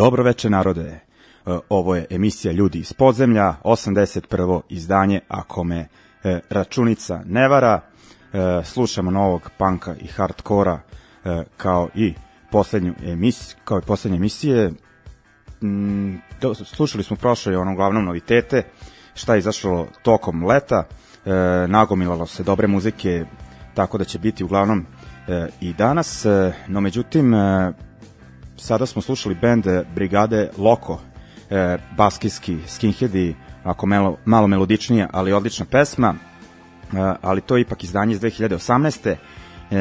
Dobro 0.00 0.22
veče 0.22 0.50
narode. 0.50 0.82
E, 0.90 1.00
ovo 1.68 1.94
je 1.96 2.06
emisija 2.10 2.52
Ljudi 2.52 2.78
iz 2.78 2.92
podzemlja, 2.92 3.54
81. 3.64 4.60
izdanje, 4.68 5.20
ako 5.28 5.64
me 5.64 5.88
e, 6.24 6.40
računica 6.50 7.20
ne 7.26 7.48
vara. 7.48 7.80
E, 7.80 8.64
slušamo 8.64 9.10
novog 9.10 9.50
panka 9.58 9.94
i 10.00 10.06
hardkora 10.06 10.80
kao 11.56 11.88
i 11.94 12.14
poslednju 12.50 12.94
emisiju, 13.02 13.56
kao 13.64 13.78
i 13.78 13.82
poslednje 13.86 14.16
emisije. 14.16 14.72
Mm, 15.62 16.14
slušali 16.64 17.04
smo 17.04 17.16
prošle 17.16 17.56
ono 17.56 17.74
glavnom 17.74 18.04
novitete, 18.04 18.62
šta 19.14 19.34
je 19.34 19.38
izašlo 19.38 19.86
tokom 20.02 20.44
leta. 20.44 20.84
Nagomilalo 21.68 22.26
se 22.26 22.42
dobre 22.42 22.66
muzike, 22.66 23.24
tako 23.74 23.98
da 23.98 24.04
će 24.04 24.18
biti 24.18 24.44
uglavnom 24.44 24.86
i 25.60 25.72
danas. 25.72 26.26
No 26.68 26.80
međutim, 26.80 27.34
sada 28.60 28.86
smo 28.86 29.02
slušali 29.02 29.34
bend 29.34 29.64
Brigade 29.94 30.50
Loko, 30.58 31.00
e, 31.50 31.78
baskijski 31.96 32.58
skinheadi, 32.66 33.34
ako 33.64 33.86
malo, 33.86 34.16
malo 34.24 34.46
melodičnija, 34.46 35.08
ali 35.12 35.32
odlična 35.32 35.66
pesma. 35.70 36.14
ali 37.22 37.40
to 37.40 37.56
je 37.56 37.60
ipak 37.60 37.84
izdanje 37.84 38.12
iz 38.12 38.20
2018. 38.20 39.16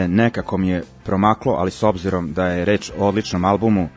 Nekako 0.07 0.57
mi 0.57 0.69
je 0.69 0.83
promaklo, 1.03 1.53
ali 1.53 1.71
s 1.71 1.83
obzirom 1.83 2.33
da 2.33 2.47
je 2.47 2.65
reč 2.65 2.91
o 2.97 3.07
odličnom 3.07 3.45
albumu, 3.45 3.89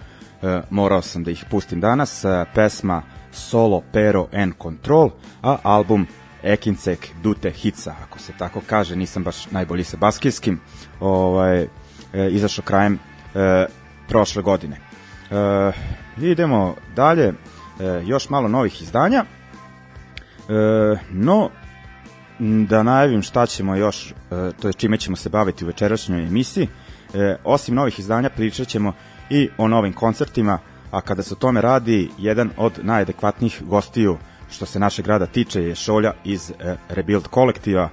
morao 0.71 1.03
sam 1.03 1.25
da 1.25 1.31
ih 1.31 1.45
pustim 1.51 1.81
danas. 1.81 2.25
Pesma 2.55 3.03
Solo 3.33 3.83
Pero 3.93 4.29
and 4.33 4.53
Control, 4.63 5.11
a 5.43 5.59
album 5.63 6.07
Ekincek 6.43 7.09
Dute 7.23 7.51
Hica, 7.51 7.95
ako 8.03 8.19
se 8.19 8.33
tako 8.39 8.61
kaže, 8.67 8.97
nisam 8.97 9.25
baš 9.25 9.51
najbolji 9.51 9.85
sa 9.85 9.97
baskijskim, 9.97 10.61
ovaj, 11.01 11.67
izašao 12.31 12.65
krajem 12.65 12.99
prošle 14.13 14.43
godine. 14.43 14.77
E, 14.77 15.73
idemo 16.23 16.75
dalje, 16.97 17.27
e, 17.29 17.35
još 18.05 18.31
malo 18.31 18.49
novih 18.49 18.83
izdanja, 18.83 19.25
e, 19.25 20.99
no 21.11 21.51
da 22.69 22.83
najavim 22.83 23.23
šta 23.23 23.47
ćemo 23.47 23.77
još, 23.77 24.11
e, 24.11 24.15
to 24.61 24.69
je 24.69 24.73
čime 24.73 24.97
ćemo 24.97 25.17
se 25.17 25.29
baviti 25.29 25.65
u 25.65 25.67
večerašnjoj 25.67 26.27
emisiji. 26.27 26.69
E, 27.15 27.37
osim 27.45 27.75
novih 27.75 27.99
izdanja 27.99 28.31
pričat 28.31 28.69
ćemo 28.69 28.93
i 29.31 29.49
o 29.59 29.69
novim 29.69 29.93
koncertima, 29.93 30.59
a 30.91 31.01
kada 31.01 31.23
se 31.23 31.35
o 31.35 31.41
tome 31.41 31.61
radi, 31.61 32.11
jedan 32.19 32.51
od 32.57 32.73
najadekvatnijih 32.83 33.63
gostiju 33.65 34.19
što 34.51 34.67
se 34.67 34.79
naše 34.79 35.03
grada 35.03 35.27
tiče 35.27 35.63
je 35.63 35.75
Šolja 35.75 36.13
iz 36.25 36.51
e, 36.51 36.77
Rebuild 36.89 37.29
kolektiva. 37.29 37.89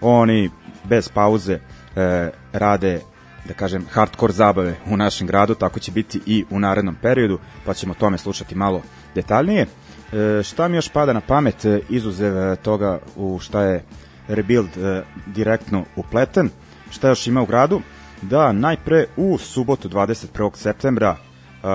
Oni 0.00 0.50
bez 0.84 1.08
pauze 1.08 1.58
e, 1.96 2.30
rade 2.52 3.00
da 3.44 3.54
kažem, 3.54 3.86
hardcore 3.90 4.32
zabave 4.32 4.76
u 4.86 4.96
našem 4.96 5.26
gradu, 5.26 5.54
tako 5.54 5.80
će 5.80 5.92
biti 5.92 6.20
i 6.26 6.44
u 6.50 6.58
narednom 6.58 6.96
periodu, 7.02 7.38
pa 7.64 7.74
ćemo 7.74 7.92
o 7.92 8.00
tome 8.00 8.18
slušati 8.18 8.54
malo 8.54 8.82
detaljnije. 9.14 9.66
E, 10.12 10.42
šta 10.42 10.68
mi 10.68 10.76
još 10.76 10.88
pada 10.88 11.12
na 11.12 11.20
pamet, 11.20 11.64
e, 11.64 11.80
izuzev 11.88 12.38
e, 12.38 12.56
toga 12.56 12.98
u 13.16 13.38
šta 13.38 13.62
je 13.62 13.84
Rebuild 14.28 14.76
e, 14.76 15.02
direktno 15.26 15.84
upleten, 15.96 16.50
šta 16.90 17.08
još 17.08 17.26
ima 17.26 17.42
u 17.42 17.46
gradu? 17.46 17.80
Da, 18.22 18.52
najpre 18.52 19.06
u 19.16 19.38
subotu 19.38 19.88
21. 19.88 20.50
septembra 20.54 21.16
e, 21.16 21.66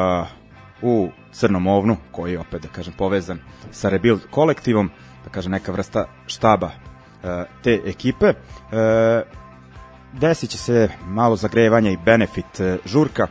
u 0.81 1.09
Crnom 1.31 1.67
ovnu, 1.67 1.97
koji 2.11 2.31
je 2.31 2.39
opet, 2.39 2.61
da 2.61 2.67
kažem, 2.67 2.93
povezan 2.97 3.39
sa 3.71 3.89
Rebuild 3.89 4.21
kolektivom, 4.31 4.89
da 5.23 5.29
kažem, 5.29 5.51
neka 5.51 5.71
vrsta 5.71 6.05
štaba 6.27 6.71
te 7.63 7.81
ekipe. 7.85 8.33
Desit 10.13 10.49
će 10.49 10.57
se 10.57 10.89
malo 11.05 11.35
zagrevanja 11.35 11.91
i 11.91 11.97
benefit 12.05 12.59
e, 12.59 12.77
žurka 12.85 13.27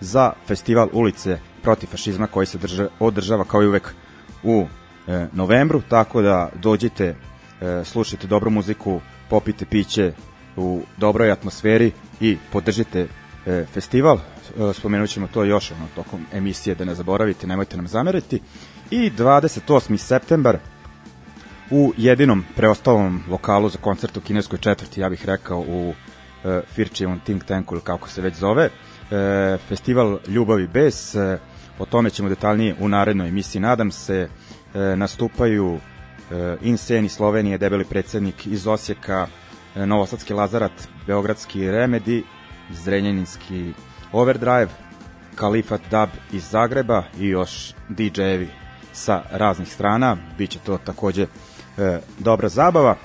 za 0.00 0.32
festival 0.46 0.88
ulice 0.92 1.38
protiv 1.62 1.86
fašizma 1.86 2.26
koji 2.26 2.46
se 2.46 2.58
drža, 2.58 2.88
održava 2.98 3.44
kao 3.44 3.62
i 3.62 3.66
uvek 3.66 3.94
u 4.42 4.66
e, 5.06 5.26
novembru, 5.32 5.82
tako 5.88 6.22
da 6.22 6.48
dođite, 6.54 7.14
e, 7.60 7.84
slušajte 7.84 8.26
dobru 8.26 8.50
muziku, 8.50 9.00
popite 9.30 9.64
piće 9.64 10.12
u 10.56 10.82
dobroj 10.96 11.30
atmosferi 11.30 11.92
i 12.20 12.36
podržite 12.52 13.08
e, 13.46 13.64
festival. 13.72 14.16
E, 14.16 14.72
spomenut 14.74 15.10
ćemo 15.10 15.28
to 15.34 15.44
još 15.44 15.70
ono, 15.70 15.86
tokom 15.94 16.26
emisije, 16.32 16.74
da 16.74 16.84
ne 16.84 16.94
zaboravite, 16.94 17.46
nemojte 17.46 17.76
nam 17.76 17.88
zameriti. 17.88 18.40
I 18.90 19.10
28. 19.10 19.96
septembar 19.96 20.58
u 21.70 21.92
jedinom 21.96 22.44
preostalom 22.56 23.22
lokalu 23.30 23.68
za 23.68 23.78
koncert 23.78 24.16
u 24.16 24.20
kineskoj 24.20 24.58
četvrti, 24.58 25.00
ja 25.00 25.08
bih 25.08 25.26
rekao, 25.26 25.58
u 25.58 25.94
Firčijevom 26.74 27.20
think 27.20 27.44
tanku 27.44 27.74
ili 27.74 27.84
kako 27.84 28.08
se 28.08 28.22
već 28.22 28.34
zove, 28.34 28.70
e, 29.10 29.58
festival 29.68 30.18
Ljubavi 30.28 30.66
bez, 30.66 31.16
e, 31.16 31.38
o 31.78 31.86
tome 31.86 32.10
ćemo 32.10 32.28
detaljnije 32.28 32.74
u 32.80 32.88
narednoj 32.88 33.28
emisiji, 33.28 33.60
nadam 33.60 33.90
se, 33.90 34.28
e, 34.74 34.96
nastupaju 34.96 35.78
e, 36.30 36.56
Inseni 36.62 37.08
Slovenije, 37.08 37.58
debeli 37.58 37.84
predsednik 37.84 38.46
iz 38.46 38.66
Osijeka, 38.66 39.26
e, 39.76 39.86
Novosadski 39.86 40.34
Lazarat, 40.34 40.72
Beogradski 41.06 41.70
Remedi, 41.70 42.24
Zrenjaninski 42.70 43.72
Overdrive, 44.12 44.68
Kalifat 45.34 45.80
Dub 45.90 46.08
iz 46.32 46.50
Zagreba 46.50 47.02
i 47.18 47.28
još 47.28 47.74
DJ-evi 47.88 48.46
sa 48.92 49.22
raznih 49.30 49.72
strana, 49.72 50.16
biće 50.38 50.58
to 50.58 50.78
takođe 50.78 51.26
e, 51.78 51.98
dobra 52.18 52.48
zabava. 52.48 52.96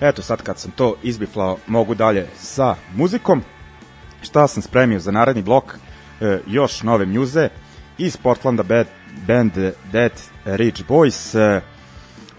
Eto 0.00 0.22
sad 0.22 0.42
kad 0.42 0.58
sam 0.58 0.70
to 0.70 0.96
izbiflao, 1.02 1.58
mogu 1.66 1.94
dalje 1.94 2.26
sa 2.36 2.76
muzikom. 2.94 3.42
Šta 4.22 4.48
sam 4.48 4.62
spremio 4.62 4.98
za 4.98 5.10
naredni 5.10 5.42
blok? 5.42 5.78
E, 6.20 6.38
još 6.46 6.82
nove 6.82 7.06
mjuze 7.06 7.48
iz 7.98 8.16
Portlanda 8.16 8.62
band, 8.62 8.86
band 9.26 9.52
Dead 9.92 10.12
Rich 10.44 10.82
Boys, 10.88 11.38
e, 11.38 11.60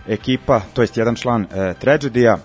ekipa, 0.07 0.61
to 0.73 0.81
jest 0.81 0.97
jedan 0.97 1.15
član 1.15 1.43
e, 1.43 1.73
Tragedija, 1.79 2.37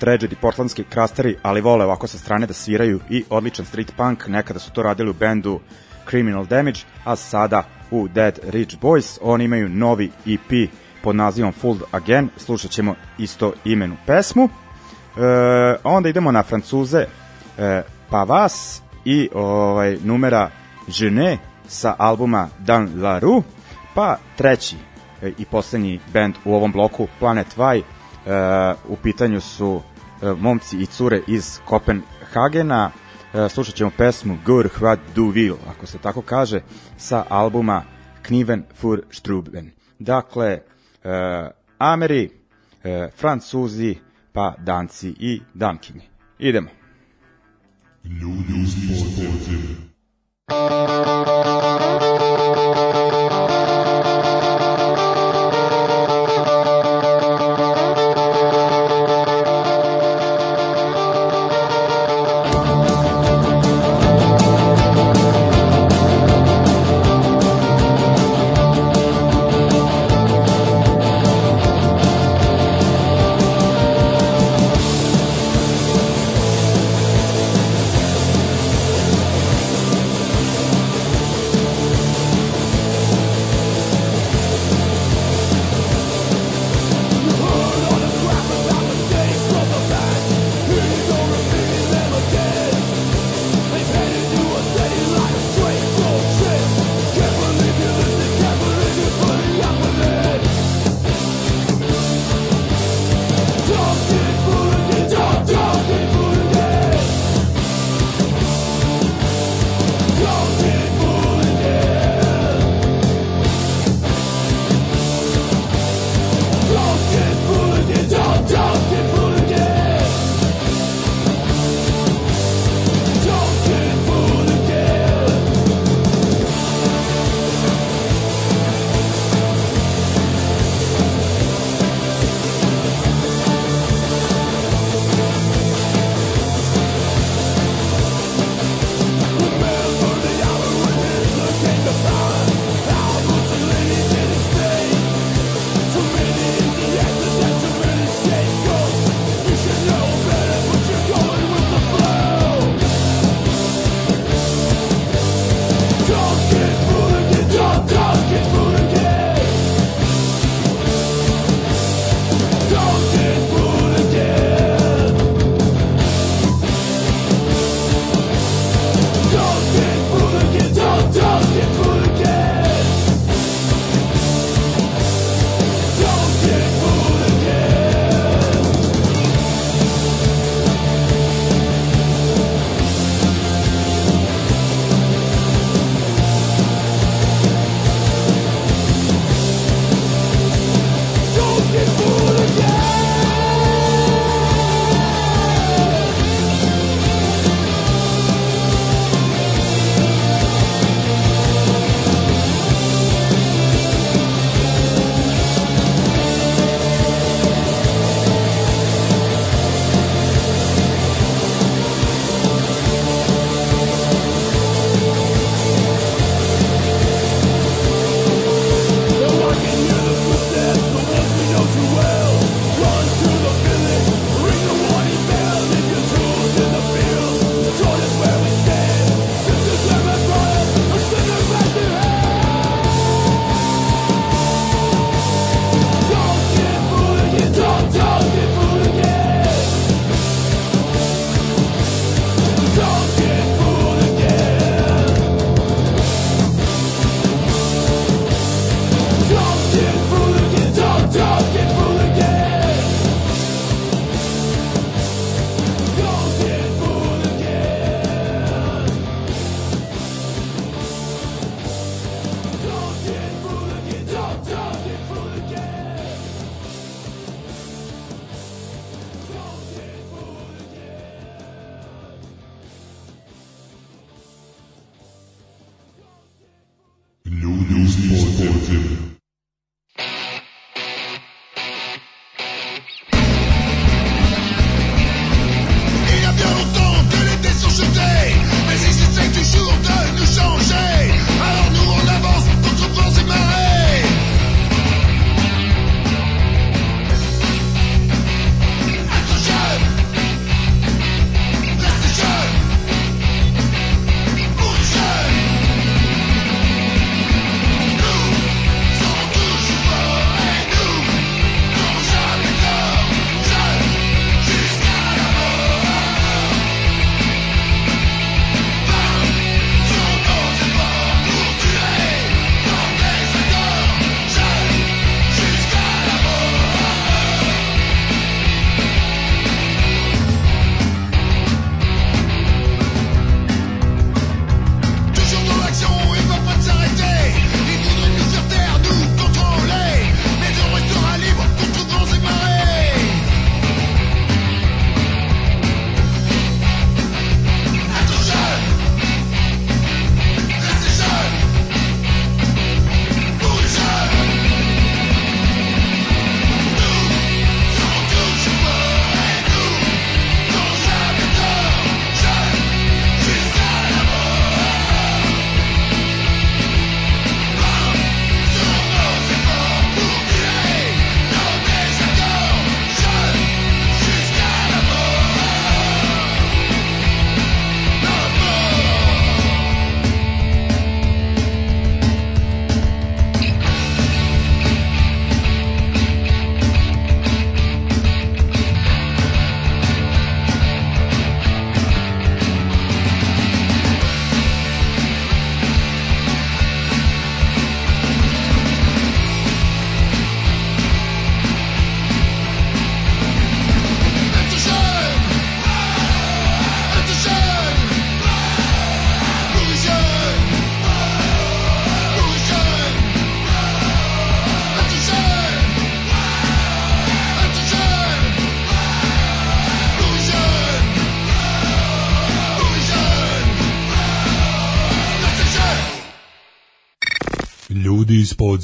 Tragedy, 0.00 0.34
portlandski 0.40 0.84
krasteri, 0.84 1.36
ali 1.42 1.60
vole 1.60 1.84
ovako 1.84 2.06
sa 2.06 2.18
strane 2.18 2.46
da 2.46 2.52
sviraju 2.52 3.00
i 3.10 3.24
odličan 3.30 3.66
street 3.66 3.92
punk, 3.96 4.26
nekada 4.26 4.58
su 4.58 4.72
to 4.72 4.82
radili 4.82 5.10
u 5.10 5.14
bendu 5.14 5.60
Criminal 6.08 6.46
Damage, 6.46 6.80
a 7.04 7.16
sada 7.16 7.62
u 7.90 8.08
Dead 8.08 8.38
Rich 8.42 8.76
Boys, 8.80 9.18
oni 9.22 9.44
imaju 9.44 9.68
novi 9.68 10.10
EP 10.26 10.70
pod 11.08 11.16
nazivom 11.16 11.52
Fooled 11.52 11.82
Again, 11.90 12.28
slušat 12.36 12.70
ćemo 12.70 12.94
isto 13.18 13.52
imenu 13.64 13.96
pesmu. 14.06 14.44
E, 14.44 14.50
onda 15.84 16.08
idemo 16.08 16.32
na 16.32 16.42
Francuze 16.42 17.06
e, 17.58 17.82
Pavas 18.10 18.82
i 19.04 19.28
ovaj, 19.34 19.98
numera 20.04 20.50
Žene 20.88 21.38
sa 21.68 21.94
albuma 21.98 22.48
Dan 22.58 23.02
La 23.02 23.18
Rue, 23.18 23.42
pa 23.94 24.16
treći 24.36 24.76
e, 25.22 25.32
i 25.38 25.44
poslednji 25.44 26.00
band 26.12 26.34
u 26.44 26.54
ovom 26.54 26.72
bloku 26.72 27.08
Planet 27.18 27.46
Y, 27.56 27.78
e, 27.78 28.74
u 28.88 28.96
pitanju 28.96 29.40
su 29.40 29.80
e, 30.22 30.32
momci 30.32 30.76
i 30.76 30.86
cure 30.86 31.20
iz 31.26 31.58
Kopenhagena, 31.64 32.90
e, 33.34 33.48
slušat 33.48 33.74
ćemo 33.74 33.90
pesmu 33.96 34.38
Gur 34.46 34.68
Hvad 34.78 34.98
du 35.14 35.28
Vil, 35.28 35.54
ako 35.70 35.86
se 35.86 35.98
tako 35.98 36.22
kaže, 36.22 36.60
sa 36.96 37.24
albuma 37.28 37.82
Kniven 38.22 38.62
für 38.82 39.02
Struben. 39.10 39.70
Dakle, 39.98 40.58
Ameri, 41.78 42.30
e, 42.82 43.10
Francuzi, 43.14 43.98
pa 44.32 44.54
Danci 44.58 45.14
i 45.18 45.42
Damkinje. 45.54 46.02
Idemo. 46.38 46.68
Ljudi 48.04 48.52
iz 48.62 48.74
podzemlja. 49.16 49.88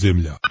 Ljudi 0.04 0.43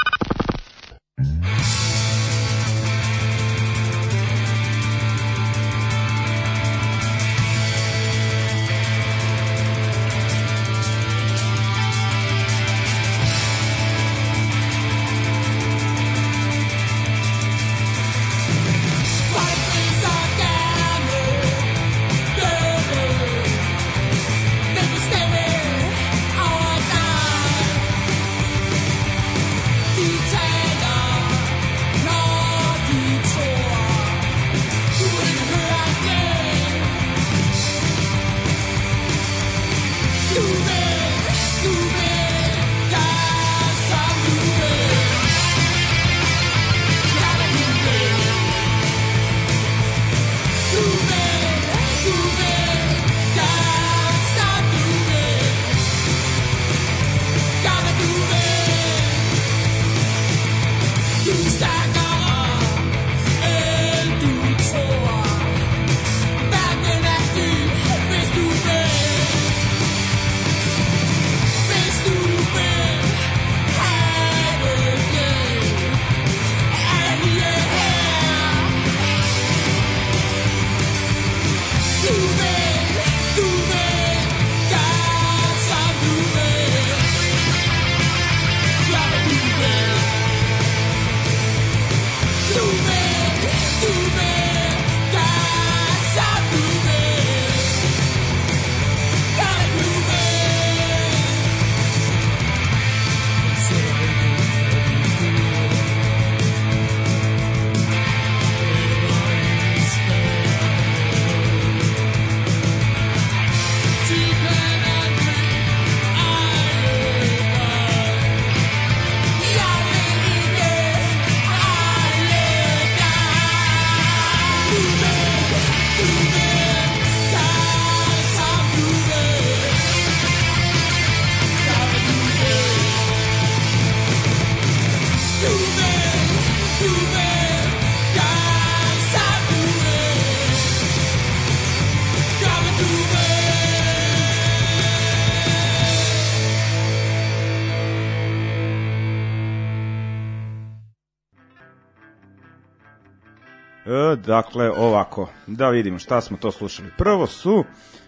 E, 153.93 154.15
dakle, 154.15 154.71
ovako, 154.71 155.29
da 155.47 155.69
vidimo 155.69 155.99
šta 155.99 156.21
smo 156.21 156.37
to 156.37 156.51
slušali. 156.51 156.89
Prvo 156.97 157.27
su 157.27 157.63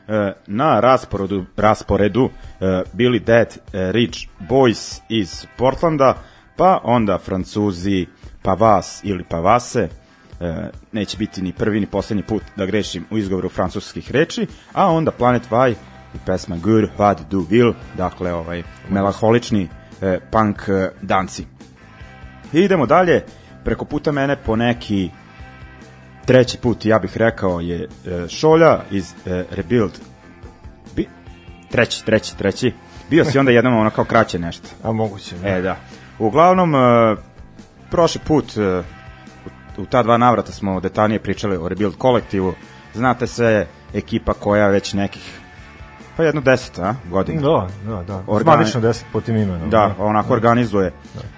e, 0.08 0.34
na 0.48 0.80
rasporedu, 0.80 1.46
rasporedu 1.58 2.30
e, 2.30 2.84
bili 2.94 3.20
Dead 3.20 3.48
e, 3.48 3.92
Rich 3.92 4.20
Boys 4.50 5.02
iz 5.10 5.46
Portlanda, 5.58 6.18
pa 6.56 6.80
onda 6.84 7.18
Francuzi 7.18 8.06
Pavas 8.42 9.02
ili 9.04 9.24
Pavase, 9.24 9.90
e, 10.40 10.70
neće 10.92 11.18
biti 11.18 11.42
ni 11.42 11.54
prvi 11.54 11.80
ni 11.80 11.86
poslednji 11.86 12.24
put 12.24 12.44
da 12.56 12.66
grešim 12.66 13.06
u 13.12 13.18
izgovoru 13.18 13.50
francuskih 13.50 14.12
reči, 14.12 14.48
a 14.74 14.92
onda 14.92 15.12
Planet 15.12 15.44
Y 15.52 15.72
i 16.16 16.18
pesma 16.26 16.58
Gur 16.58 16.88
Vad 16.98 17.22
Du 17.30 17.46
Will, 17.50 17.74
dakle 17.98 18.34
ovaj 18.34 18.64
melaholični 18.90 19.70
e, 20.02 20.20
punk 20.32 20.70
e, 20.70 20.92
danci. 21.02 21.46
I 22.54 22.60
idemo 22.60 22.86
dalje, 22.86 23.24
preko 23.64 23.86
puta 23.86 24.12
mene 24.12 24.36
po 24.36 24.56
neki 24.56 25.10
treći 26.26 26.58
put, 26.58 26.86
ja 26.86 27.00
bih 27.00 27.18
rekao, 27.18 27.60
je 27.60 27.88
e, 28.06 28.28
Šolja 28.28 28.80
iz 28.92 29.14
e, 29.26 29.46
Rebuild. 29.52 29.92
Bi, 30.96 31.08
treći, 31.72 32.06
treći, 32.06 32.38
treći. 32.38 32.74
Bio 33.10 33.26
si 33.26 33.40
onda 33.40 33.52
jednom 33.52 33.78
ono 33.78 33.90
kao 33.90 34.06
kraće 34.06 34.40
nešto. 34.40 34.68
A 34.84 34.92
moguće, 34.92 35.36
da. 35.36 35.50
E, 35.50 35.62
da. 35.62 35.76
Uglavnom, 36.20 36.76
e, 36.76 37.16
prošli 37.92 38.22
put 38.28 38.54
u, 39.78 39.86
ta 39.86 40.04
dva 40.04 40.18
navrata 40.18 40.52
smo 40.52 40.80
detaljnije 40.80 41.20
pričali 41.20 41.58
o 41.58 41.68
Rebuild 41.68 41.98
kolektivu. 41.98 42.54
Znate 42.94 43.28
sve, 43.28 43.68
ekipa 43.94 44.34
koja 44.34 44.68
već 44.68 44.94
nekih 44.94 45.40
pa 46.18 46.24
jedno 46.24 46.42
deset 46.42 46.80
a, 46.80 46.96
godina. 47.10 47.42
Da, 47.42 47.68
da, 47.86 48.04
da. 48.04 48.24
Organi- 48.28 48.44
Zvanično 48.44 48.82
deset 48.82 49.06
po 49.14 49.22
tim 49.22 49.36
imenom. 49.36 49.70
Da, 49.70 49.96
onako 49.98 50.34
organizuje 50.34 50.92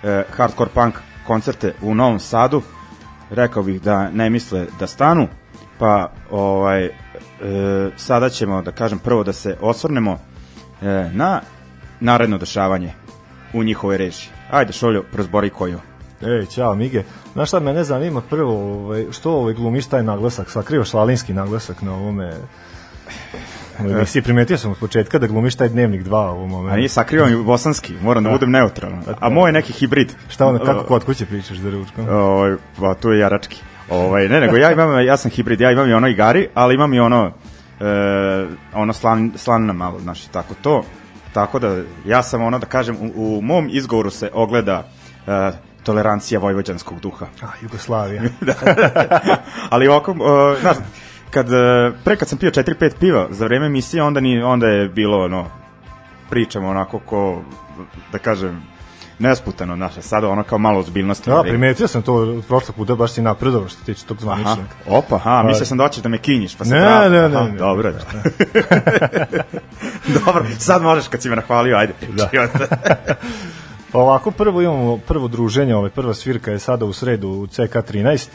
e, 0.04 0.23
hardcore 0.38 0.69
punk 0.73 0.95
koncerte 1.28 1.73
u 1.82 1.95
Novom 1.95 2.19
Sadu. 2.19 2.62
Rekao 3.30 3.63
bih 3.63 3.82
da 3.82 4.10
ne 4.10 4.30
misle 4.30 4.66
da 4.80 4.88
stanu, 4.88 5.28
pa 5.80 6.12
ovaj 6.32 6.86
e, 6.86 6.92
sada 7.98 8.30
ćemo 8.30 8.62
da 8.62 8.72
kažem 8.72 9.00
prvo 9.00 9.24
da 9.24 9.34
se 9.34 9.58
osvrnemo 9.62 10.20
e, 10.82 11.10
na 11.13 11.42
naredno 12.00 12.38
dešavanje 12.38 12.94
u 13.54 13.63
njihovoj 13.63 13.98
režiji. 13.98 14.30
Ajde 14.52 14.74
Šoljo, 14.74 15.04
prozbori 15.12 15.50
koju. 15.50 15.80
Ej, 16.22 16.46
ćao 16.46 16.76
Mige. 16.76 17.04
Znaš 17.34 17.50
šta 17.50 17.60
mene 17.60 17.84
zanima 17.84 18.22
prvo, 18.22 18.84
ovaj, 18.84 19.06
što 19.12 19.32
ovaj 19.32 19.54
glumiš 19.54 19.88
taj 19.88 20.04
naglasak, 20.04 20.50
sakrivaš 20.50 20.94
lalinski 20.94 21.34
naglasak 21.34 21.82
na 21.82 21.94
ovome 21.94 22.34
Si 24.06 24.22
primetio 24.22 24.58
sam 24.58 24.72
od 24.72 24.78
početka 24.78 25.20
da 25.20 25.28
glumiš 25.28 25.56
taj 25.56 25.70
dnevnik 25.70 26.04
2 26.04 26.12
u 26.12 26.16
ovom 26.16 26.50
momentu. 26.50 26.74
A 26.74 26.78
nije 26.78 26.90
sakrivam 26.90 27.32
i 27.32 27.44
bosanski, 27.44 27.94
moram 28.02 28.24
da, 28.24 28.30
budem 28.30 28.52
neutralan. 28.52 29.04
A 29.20 29.30
moj 29.30 29.50
je 29.50 29.54
neki 29.54 29.74
hibrid. 29.74 30.13
Šta 30.30 30.46
onda, 30.46 30.66
kako 30.66 30.84
kod 30.84 31.04
kuće 31.04 31.26
pričaš 31.26 31.58
za 31.58 31.70
ručkom? 31.70 32.10
Ovaj, 32.10 32.56
pa 32.80 32.94
tu 32.94 33.12
je 33.12 33.20
jarački. 33.20 33.62
Ovaj, 33.90 34.28
ne, 34.28 34.40
nego 34.40 34.58
ja 34.58 34.72
imam, 34.72 35.06
ja 35.06 35.18
sam 35.18 35.32
hibrid, 35.32 35.62
ja 35.62 35.72
imam 35.72 35.90
i 35.90 35.94
ono 35.94 36.08
igari, 36.08 36.48
ali 36.54 36.76
imam 36.76 36.94
i 36.94 37.00
ono, 37.00 37.32
e, 37.80 38.46
ono 38.74 38.94
slan, 38.94 39.32
slanna 39.36 39.74
malo, 39.74 40.00
znaš, 40.00 40.26
tako 40.26 40.54
to. 40.62 40.84
Tako 41.34 41.60
da, 41.60 41.82
ja 42.06 42.24
sam 42.24 42.44
ono, 42.44 42.60
da 42.60 42.66
kažem, 42.66 42.96
u, 42.96 43.38
u 43.38 43.42
mom 43.42 43.70
izgovoru 43.72 44.10
se 44.10 44.30
ogleda 44.34 44.88
e, 45.28 45.52
tolerancija 45.84 46.40
vojvođanskog 46.40 47.00
duha. 47.00 47.26
A, 47.42 47.48
Jugoslavija. 47.62 48.22
ali 49.72 49.88
ovako, 49.88 50.12
uh, 50.12 50.62
znaš, 50.62 50.78
kad, 51.32 51.48
uh, 51.50 51.96
pre 52.04 52.16
kad 52.16 52.28
sam 52.28 52.38
pio 52.38 52.52
4-5 52.52 52.92
piva 53.00 53.28
za 53.30 53.46
vreme 53.46 53.66
emisije, 53.66 54.04
onda, 54.04 54.20
ni, 54.20 54.42
onda 54.42 54.68
je 54.68 54.90
bilo, 54.90 55.24
ono, 55.24 55.46
pričamo 56.30 56.70
onako 56.70 57.00
ko, 57.00 57.42
da 58.12 58.18
kažem, 58.18 58.63
nesputano 59.20 59.76
naše, 59.76 60.02
sada 60.02 60.30
ono 60.30 60.44
kao 60.44 60.58
malo 60.58 60.80
ozbiljnosti. 60.80 61.30
Da, 61.30 61.42
primetio 61.42 61.88
sam 61.88 62.02
to 62.02 62.42
prošlog 62.48 62.76
puta, 62.76 62.96
baš 62.96 63.12
si 63.12 63.22
napredovao 63.22 63.70
što 63.70 63.84
tiče 63.86 64.06
tog 64.06 64.18
Aha, 64.18 64.24
zvaničnog. 64.24 64.66
opa, 64.88 65.16
aha, 65.16 65.44
mislio 65.44 65.66
sam 65.66 65.78
da 65.78 65.84
hoćeš 65.84 66.04
da 66.04 66.10
me 66.10 66.18
kinjiš, 66.18 66.56
pa 66.56 66.66
se 66.66 66.74
Ne, 66.74 67.10
ne, 67.10 67.10
ne, 67.10 67.36
Aha, 67.36 67.48
ne. 67.48 67.58
Dobro, 67.58 67.92
da. 67.92 68.00
Dobro, 70.26 70.46
sad 70.60 70.82
možeš 70.82 71.08
kad 71.08 71.22
si 71.22 71.30
me 71.30 71.36
nahvalio, 71.36 71.78
ajde. 71.78 71.94
Da. 72.10 72.30
Pa 73.92 74.00
ovako 74.00 74.32
prvo 74.32 74.62
imamo 74.62 74.98
prvo 74.98 75.28
druženje, 75.28 75.76
ovaj 75.76 75.90
prva 75.90 76.13
svirka 76.13 76.52
je 76.52 76.60
sada 76.60 76.86
u 76.86 76.94
sredu 76.94 77.28
u 77.30 77.48
CK13. 77.48 78.28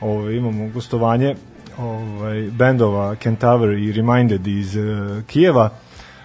Ovaj 0.00 0.34
imamo 0.34 0.68
gostovanje 0.68 1.34
ovaj 1.78 2.50
bendova 2.50 3.14
Kentaver 3.14 3.78
i 3.78 3.92
Reminded 3.92 4.46
iz 4.46 4.76
uh, 4.76 5.24
Kijeva. 5.26 5.70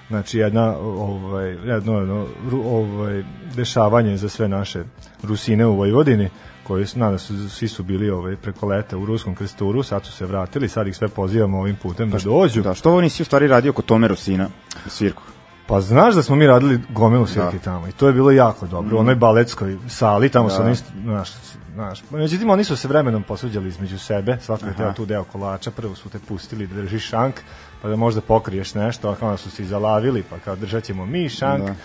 Znači 0.08 0.38
jedna 0.38 0.78
ovaj 0.78 1.50
jedno, 1.50 2.00
jedno 2.00 2.26
ovaj 2.66 3.24
dešavanje 3.56 4.18
za 4.18 4.30
sve 4.30 4.48
naše 4.48 4.84
Rusine 5.24 5.66
u 5.66 5.76
Vojvodini 5.76 6.30
koji 6.64 6.86
su, 6.86 7.00
nadam 7.00 7.20
se, 7.20 7.50
svi 7.50 7.68
su 7.68 7.84
bili 7.84 8.10
ovaj, 8.10 8.36
preko 8.36 8.68
leta 8.68 8.98
u 8.98 9.06
Ruskom 9.06 9.36
krsturu, 9.36 9.84
sad 9.84 10.06
su 10.06 10.12
se 10.12 10.26
vratili, 10.26 10.70
sad 10.70 10.88
ih 10.88 10.96
sve 10.96 11.08
pozivamo 11.08 11.60
ovim 11.60 11.76
putem 11.76 12.10
da 12.10 12.18
dođu. 12.18 12.62
Da, 12.62 12.74
što 12.74 12.90
ovo 12.90 13.02
nisi 13.02 13.22
u 13.22 13.26
stvari 13.26 13.48
radio 13.48 13.74
kod 13.74 13.86
Tome 13.86 14.08
Rosina 14.08 14.50
u 14.86 14.90
svirku? 14.90 15.24
Pa 15.67 15.82
znaš 15.82 16.15
da 16.15 16.24
smo 16.24 16.36
mi 16.36 16.47
radili 16.47 16.80
gomilu 16.89 17.28
svirke 17.28 17.58
da. 17.58 17.63
tamo 17.63 17.88
i 17.88 17.91
to 17.91 18.08
je 18.08 18.13
bilo 18.13 18.32
jako 18.32 18.67
dobro. 18.67 18.95
Mm. 18.95 18.97
U 18.97 19.00
onoj 19.00 19.15
baletskoj 19.15 19.78
sali, 19.88 20.30
tamo 20.30 20.50
da. 20.50 20.56
su 20.56 20.62
oni, 20.62 20.76
znaš, 21.04 21.30
znaš, 21.74 22.04
međutim 22.10 22.50
oni 22.50 22.63
su 22.63 22.76
se 22.76 22.88
vremenom 22.88 23.24
posveđali 23.24 23.67
između 23.67 24.00
sebe, 24.00 24.38
svako 24.41 24.65
je 24.65 24.74
teo 24.74 24.93
tu 24.93 25.06
deo 25.06 25.24
kolača, 25.24 25.71
prvo 25.71 25.95
su 25.95 26.10
te 26.10 26.19
pustili 26.19 26.67
da 26.67 26.76
držiš 26.76 27.10
šank, 27.10 27.36
pa 27.82 27.89
da 27.89 27.95
možda 27.95 28.21
pokriješ 28.21 28.74
nešto, 28.74 29.10
a 29.10 29.15
onda 29.21 29.38
su 29.38 29.52
se 29.52 29.63
i 29.63 29.65
zalavili, 29.65 30.24
pa 30.30 30.39
kao 30.39 30.56
držat 30.56 30.84
ćemo 30.84 31.06
mi 31.06 31.30
šank, 31.30 31.63
da. 31.63 31.76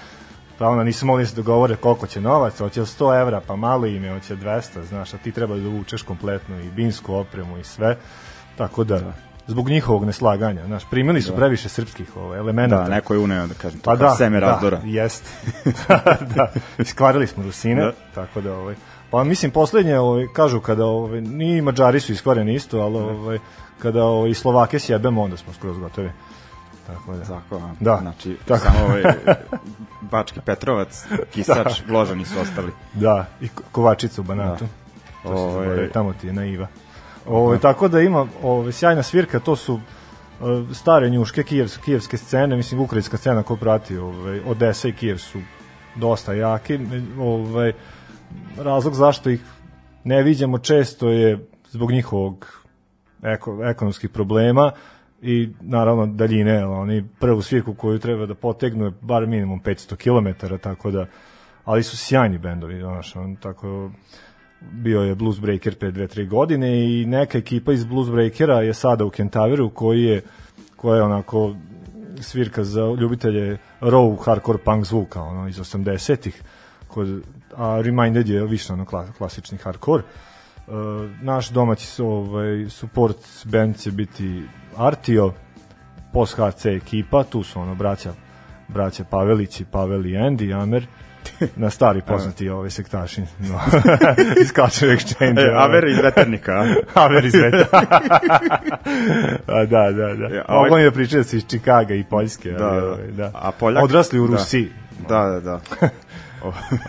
pa 0.58 0.68
onda 0.68 0.84
nisu 0.84 1.06
mogli 1.06 1.22
da 1.22 1.28
se 1.28 1.36
dogovore 1.36 1.76
koliko 1.76 2.06
će 2.06 2.20
novac, 2.20 2.58
hoće 2.58 2.80
li 2.80 2.86
100 2.86 3.20
evra, 3.20 3.40
pa 3.46 3.56
malo 3.56 3.86
ime, 3.86 4.12
hoće 4.12 4.36
200, 4.36 4.82
znaš, 4.84 5.14
a 5.14 5.18
ti 5.18 5.32
treba 5.32 5.56
da 5.56 5.68
vučeš 5.68 6.02
kompletno 6.02 6.60
i 6.60 6.70
binsku 6.70 7.14
opremu 7.14 7.58
i 7.58 7.64
sve, 7.64 7.96
tako 8.56 8.84
da, 8.84 8.98
da 8.98 9.25
zbog 9.46 9.68
njihovog 9.68 10.04
neslaganja. 10.04 10.66
Znaš, 10.66 10.82
primili 10.90 11.22
su 11.22 11.30
da. 11.30 11.37
previše 11.37 11.68
srpskih 11.68 12.16
ovaj, 12.16 12.38
elemenata. 12.38 12.82
Da, 12.82 12.88
neko 12.94 13.14
je 13.14 13.18
uneo, 13.20 13.46
da 13.46 13.54
kažem, 13.54 13.80
pa 13.80 13.90
to 13.90 13.96
da, 13.96 14.11
seme 14.11 14.40
da, 14.40 14.46
razdora. 14.46 14.80
Jest. 14.85 15.30
da, 16.35 16.52
iskvarili 16.78 17.26
smo 17.26 17.42
Rusine, 17.42 17.82
da. 17.85 17.92
tako 18.14 18.40
da, 18.40 18.54
ovaj, 18.54 18.74
pa 19.11 19.24
mislim, 19.24 19.50
poslednje, 19.50 19.98
ovaj, 19.98 20.26
kažu 20.35 20.61
kada, 20.61 20.85
ovaj, 20.85 21.20
ni 21.20 21.61
Mađari 21.62 22.00
su 22.00 22.12
iskvareni 22.12 22.54
isto, 22.54 22.78
ali 22.80 22.96
ovaj, 22.96 23.38
kada 23.78 24.04
ovaj, 24.04 24.30
i 24.30 24.35
Slovake 24.35 24.78
sjebemo, 24.78 25.22
onda 25.22 25.37
smo 25.37 25.52
skroz 25.52 25.78
gotovi. 25.78 26.11
Tako 26.87 27.14
da. 27.16 27.24
Tako, 27.24 27.61
Da. 27.80 27.98
Znači, 28.00 28.37
Tako. 28.44 28.64
samo 28.64 28.78
ovaj 28.85 29.02
Bački 30.11 30.40
Petrovac, 30.40 31.04
Kisač, 31.32 31.80
da. 31.80 31.87
Gložani 31.87 32.24
su 32.24 32.40
ostali. 32.40 32.72
Da, 32.94 33.26
i 33.40 33.48
Ko- 33.48 33.62
Kovačica 33.72 34.20
u 34.20 34.24
Banatu. 34.24 34.64
Da. 35.24 35.30
Ovaj- 35.30 35.66
Ovaj, 35.66 35.90
tamo 35.90 36.12
ti 36.12 36.26
je 36.26 36.32
naiva. 36.32 36.66
Ovaj 37.28 37.58
tako 37.58 37.88
da 37.88 38.00
ima 38.00 38.26
ovaj 38.42 38.72
sjajna 38.72 39.02
svirka, 39.02 39.40
to 39.40 39.56
su 39.56 39.80
e, 39.80 40.74
stare 40.74 41.10
njuške 41.10 41.42
kijevske 41.42 41.82
kijevske 41.84 42.16
scene, 42.16 42.56
mislim 42.56 42.80
ukrajinska 42.80 43.16
scena 43.16 43.42
ko 43.42 43.56
prati, 43.56 43.98
ovaj 43.98 44.40
Odesa 44.46 44.88
i 44.88 44.92
Kijev 44.92 45.18
su 45.18 45.38
dosta 45.94 46.34
jaki, 46.34 46.78
ovaj 47.20 47.72
razlog 48.56 48.94
zašto 48.94 49.30
ih 49.30 49.40
ne 50.04 50.22
viđamo 50.22 50.58
često 50.58 51.08
je 51.08 51.48
zbog 51.70 51.90
njihovog 51.90 52.62
eko, 53.22 53.64
ekonomskih 53.64 54.10
problema 54.10 54.72
i 55.22 55.48
naravno 55.60 56.06
daljine, 56.06 56.66
oni 56.66 57.04
prvu 57.20 57.42
svirku 57.42 57.74
koju 57.74 57.98
treba 57.98 58.26
da 58.26 58.34
potegnu 58.34 58.84
je 58.84 58.92
bar 59.00 59.26
minimum 59.26 59.60
500 59.62 59.96
km, 59.96 60.56
tako 60.56 60.90
da 60.90 61.06
ali 61.64 61.82
su 61.82 61.96
sjajni 61.96 62.38
bendovi, 62.38 62.80
znaš, 62.80 63.16
on 63.16 63.36
tako 63.36 63.90
bio 64.61 65.01
je 65.01 65.14
Blues 65.14 65.40
Breaker 65.40 65.75
pre 65.75 65.92
2-3 65.92 66.29
godine 66.29 67.01
i 67.01 67.07
neka 67.07 67.38
ekipa 67.38 67.73
iz 67.73 67.85
Blues 67.85 68.11
Breakera 68.11 68.61
je 68.61 68.75
sada 68.75 69.05
u 69.05 69.11
Kentaveru 69.11 69.71
koji 69.71 70.03
je 70.03 70.23
koja 70.77 70.97
je 70.97 71.03
onako 71.03 71.55
svirka 72.21 72.64
za 72.64 72.81
ljubitelje 73.01 73.59
raw 73.81 74.25
hardcore 74.25 74.59
punk 74.59 74.85
zvuka 74.85 75.23
ono 75.23 75.49
iz 75.49 75.57
80-ih 75.59 76.42
kod 76.88 77.23
a 77.57 77.81
Reminded 77.81 78.29
je 78.29 78.47
više 78.47 78.73
ono 78.73 78.85
kla- 78.85 79.12
klasični 79.12 79.59
hardcore. 79.59 80.03
Uh, 80.03 80.75
naš 81.23 81.49
domaći 81.49 81.87
su, 81.87 82.07
ovaj, 82.07 82.66
support 82.69 83.16
band 83.45 83.79
će 83.79 83.90
biti 83.90 84.42
Artio 84.77 85.33
post 86.12 86.37
HC 86.37 86.66
ekipa 86.66 87.25
tu 87.25 87.42
su 87.42 87.61
ono 87.61 87.75
braća 87.75 88.14
braća 88.69 89.05
Pavelić 89.05 89.61
i 89.61 89.64
Pavel 89.64 90.07
i 90.07 90.12
Andy 90.12 90.62
Amer 90.62 90.87
na 91.57 91.70
stari 91.70 92.03
poznati 92.03 92.49
ovaj 92.49 92.70
sektaši 92.70 93.20
no. 93.20 93.61
iz 94.42 94.53
Culture 94.53 94.96
Exchange 94.96 95.40
E, 95.40 95.55
Aver 95.57 95.85
iz 95.85 95.99
veternika. 95.99 96.64
Aver 96.94 97.25
iz 97.27 97.35
Veternika. 97.35 97.81
A, 99.46 99.64
da, 99.64 99.92
da, 99.92 100.14
da. 100.14 100.35
Ja, 100.35 100.44
a 100.49 100.57
ovaj- 100.57 100.70
Mogu 100.70 100.79
mi 100.79 100.85
da 100.85 100.90
pričaju 100.90 101.22
da 101.22 101.29
su 101.29 101.37
iz 101.37 101.44
Čikaga 101.46 101.94
i 101.94 102.05
Poljske. 102.05 102.51
Da, 102.51 102.66
ali, 102.66 102.81
da. 102.81 102.87
ovaj, 102.87 103.07
da. 103.07 103.31
A 103.35 103.51
Poljak? 103.53 103.85
Odrasli 103.85 104.20
u 104.20 104.27
Da. 104.27 104.33
Rusiji. 104.33 104.72
Da, 105.09 105.18
da, 105.20 105.40
da. 105.40 105.61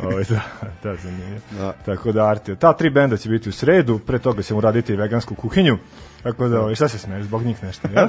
Ovaj, 0.03 0.23
da, 0.23 0.41
da, 0.83 0.95
zanimljivo. 0.95 1.39
Da. 1.51 1.73
Tako 1.85 2.11
da, 2.11 2.27
Artio. 2.27 2.55
Ta 2.55 2.73
tri 2.73 2.89
benda 2.89 3.17
će 3.17 3.29
biti 3.29 3.49
u 3.49 3.51
sredu, 3.51 3.99
pre 3.99 4.19
toga 4.19 4.41
ćemo 4.41 4.61
raditi 4.61 4.95
vegansku 4.95 5.35
kuhinju. 5.35 5.77
Tako 6.23 6.47
da, 6.47 6.59
ovaj, 6.61 6.75
šta 6.75 6.87
se 6.87 6.97
smeješ, 6.97 7.25
zbog 7.25 7.43
njih 7.43 7.63
nešto, 7.63 7.87
ja? 7.95 8.07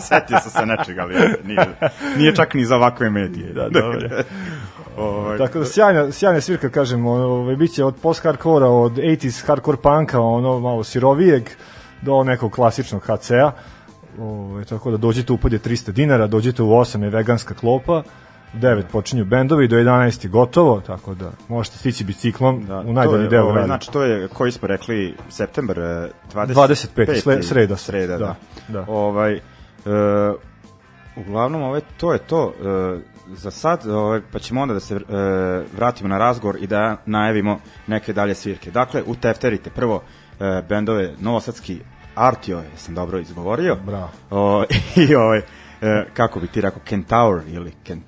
Setio 0.00 0.38
sam 0.38 0.50
se 0.50 0.66
nečega, 0.66 1.02
ali 1.02 1.14
nije, 1.44 1.66
nije 2.16 2.34
čak 2.34 2.54
ni 2.54 2.64
za 2.64 2.76
ovakve 2.76 3.10
medije. 3.10 3.52
Da, 3.52 3.68
dobro. 3.70 4.08
Ovaj, 4.96 5.38
Tako 5.38 5.58
da 5.58 5.64
sjajna, 5.64 6.12
sjajna 6.12 6.40
svirka, 6.40 6.68
kažem, 6.68 7.06
ovaj, 7.06 7.56
bit 7.56 7.72
će 7.72 7.84
od 7.84 7.94
post-hardkora, 8.02 8.68
od 8.68 8.92
80s 8.92 9.46
hardcore 9.46 9.76
punka, 9.76 10.20
ono 10.20 10.60
malo 10.60 10.84
sirovijeg, 10.84 11.42
do 12.02 12.24
nekog 12.24 12.52
klasičnog 12.52 13.02
HC-a. 13.02 13.52
Ovaj, 14.20 14.64
tako 14.64 14.90
da 14.90 14.96
dođite 14.96 15.32
upad 15.32 15.52
je 15.52 15.58
300 15.58 15.90
dinara, 15.90 16.26
dođite 16.26 16.62
u 16.62 16.68
8 16.68 17.02
je 17.02 17.10
veganska 17.10 17.54
klopa, 17.54 18.02
u 18.54 18.58
9 18.58 18.82
počinju 18.92 19.24
bendovi, 19.24 19.68
do 19.68 19.76
11 19.76 20.24
je 20.24 20.28
gotovo, 20.28 20.80
tako 20.80 21.14
da 21.14 21.30
možete 21.48 21.78
stići 21.78 22.04
biciklom 22.04 22.64
Da, 22.66 22.80
u 22.80 23.16
je, 23.16 23.28
deo 23.28 23.44
ovaj. 23.44 23.64
Znači, 23.64 23.90
to 23.90 24.02
je, 24.02 24.28
koji 24.28 24.52
smo 24.52 24.68
rekli, 24.68 25.14
september 25.28 25.78
e, 25.78 26.10
20, 26.34 26.54
25, 26.94 27.22
sle- 27.22 27.42
sreda. 27.42 27.76
Sreda, 27.76 28.18
da. 28.18 28.24
Da, 28.26 28.34
da. 28.68 28.92
Ovaj, 28.92 29.34
e, 29.34 29.40
uglavnom, 31.16 31.62
ovaj, 31.62 31.80
to 31.96 32.12
je 32.12 32.18
to. 32.18 32.52
E, 32.64 33.11
za 33.36 33.50
sad, 33.50 33.86
ovaj, 33.86 34.20
pa 34.32 34.38
ćemo 34.38 34.62
onda 34.62 34.74
da 34.74 34.80
se 34.80 34.94
e, 34.94 35.00
vratimo 35.76 36.08
na 36.08 36.18
razgovor 36.18 36.56
i 36.60 36.66
da 36.66 36.96
najavimo 37.06 37.60
neke 37.86 38.12
dalje 38.12 38.34
svirke. 38.34 38.70
Dakle, 38.70 39.02
u 39.06 39.14
Tefterite 39.14 39.70
prvo 39.70 40.02
e, 40.40 40.62
bendove 40.68 41.14
Novosadski 41.20 41.80
Artio, 42.14 42.62
jesam 42.72 42.94
dobro 42.94 43.18
izgovorio. 43.18 43.76
Bravo. 43.86 44.10
O, 44.30 44.64
I 45.08 45.14
ovaj, 45.14 45.38
e, 45.38 46.06
kako 46.14 46.40
bi 46.40 46.46
ti 46.46 46.60
rekao, 46.60 46.80
Kentaur 46.84 47.42
ili 47.48 47.72
Kent, 47.84 48.04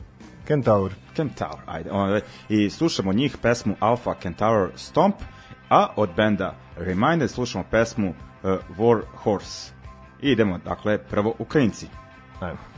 Kentaur. 0.46 0.92
Kentaur, 1.16 1.60
ajde. 1.66 1.90
Ovaj, 1.92 2.20
I 2.48 2.70
slušamo 2.70 3.12
njih 3.12 3.36
pesmu 3.42 3.76
Alpha 3.80 4.14
Kentaur 4.14 4.70
Stomp, 4.76 5.14
a 5.70 5.86
od 5.96 6.10
benda 6.16 6.54
Reminded 6.76 7.30
slušamo 7.30 7.64
pesmu 7.70 8.08
uh, 8.10 8.50
War 8.78 9.02
Horse. 9.16 9.72
I 10.22 10.30
idemo, 10.30 10.58
dakle, 10.58 10.98
prvo 10.98 11.34
Ukrajinci. 11.38 11.86
Ajmo. 12.40 12.73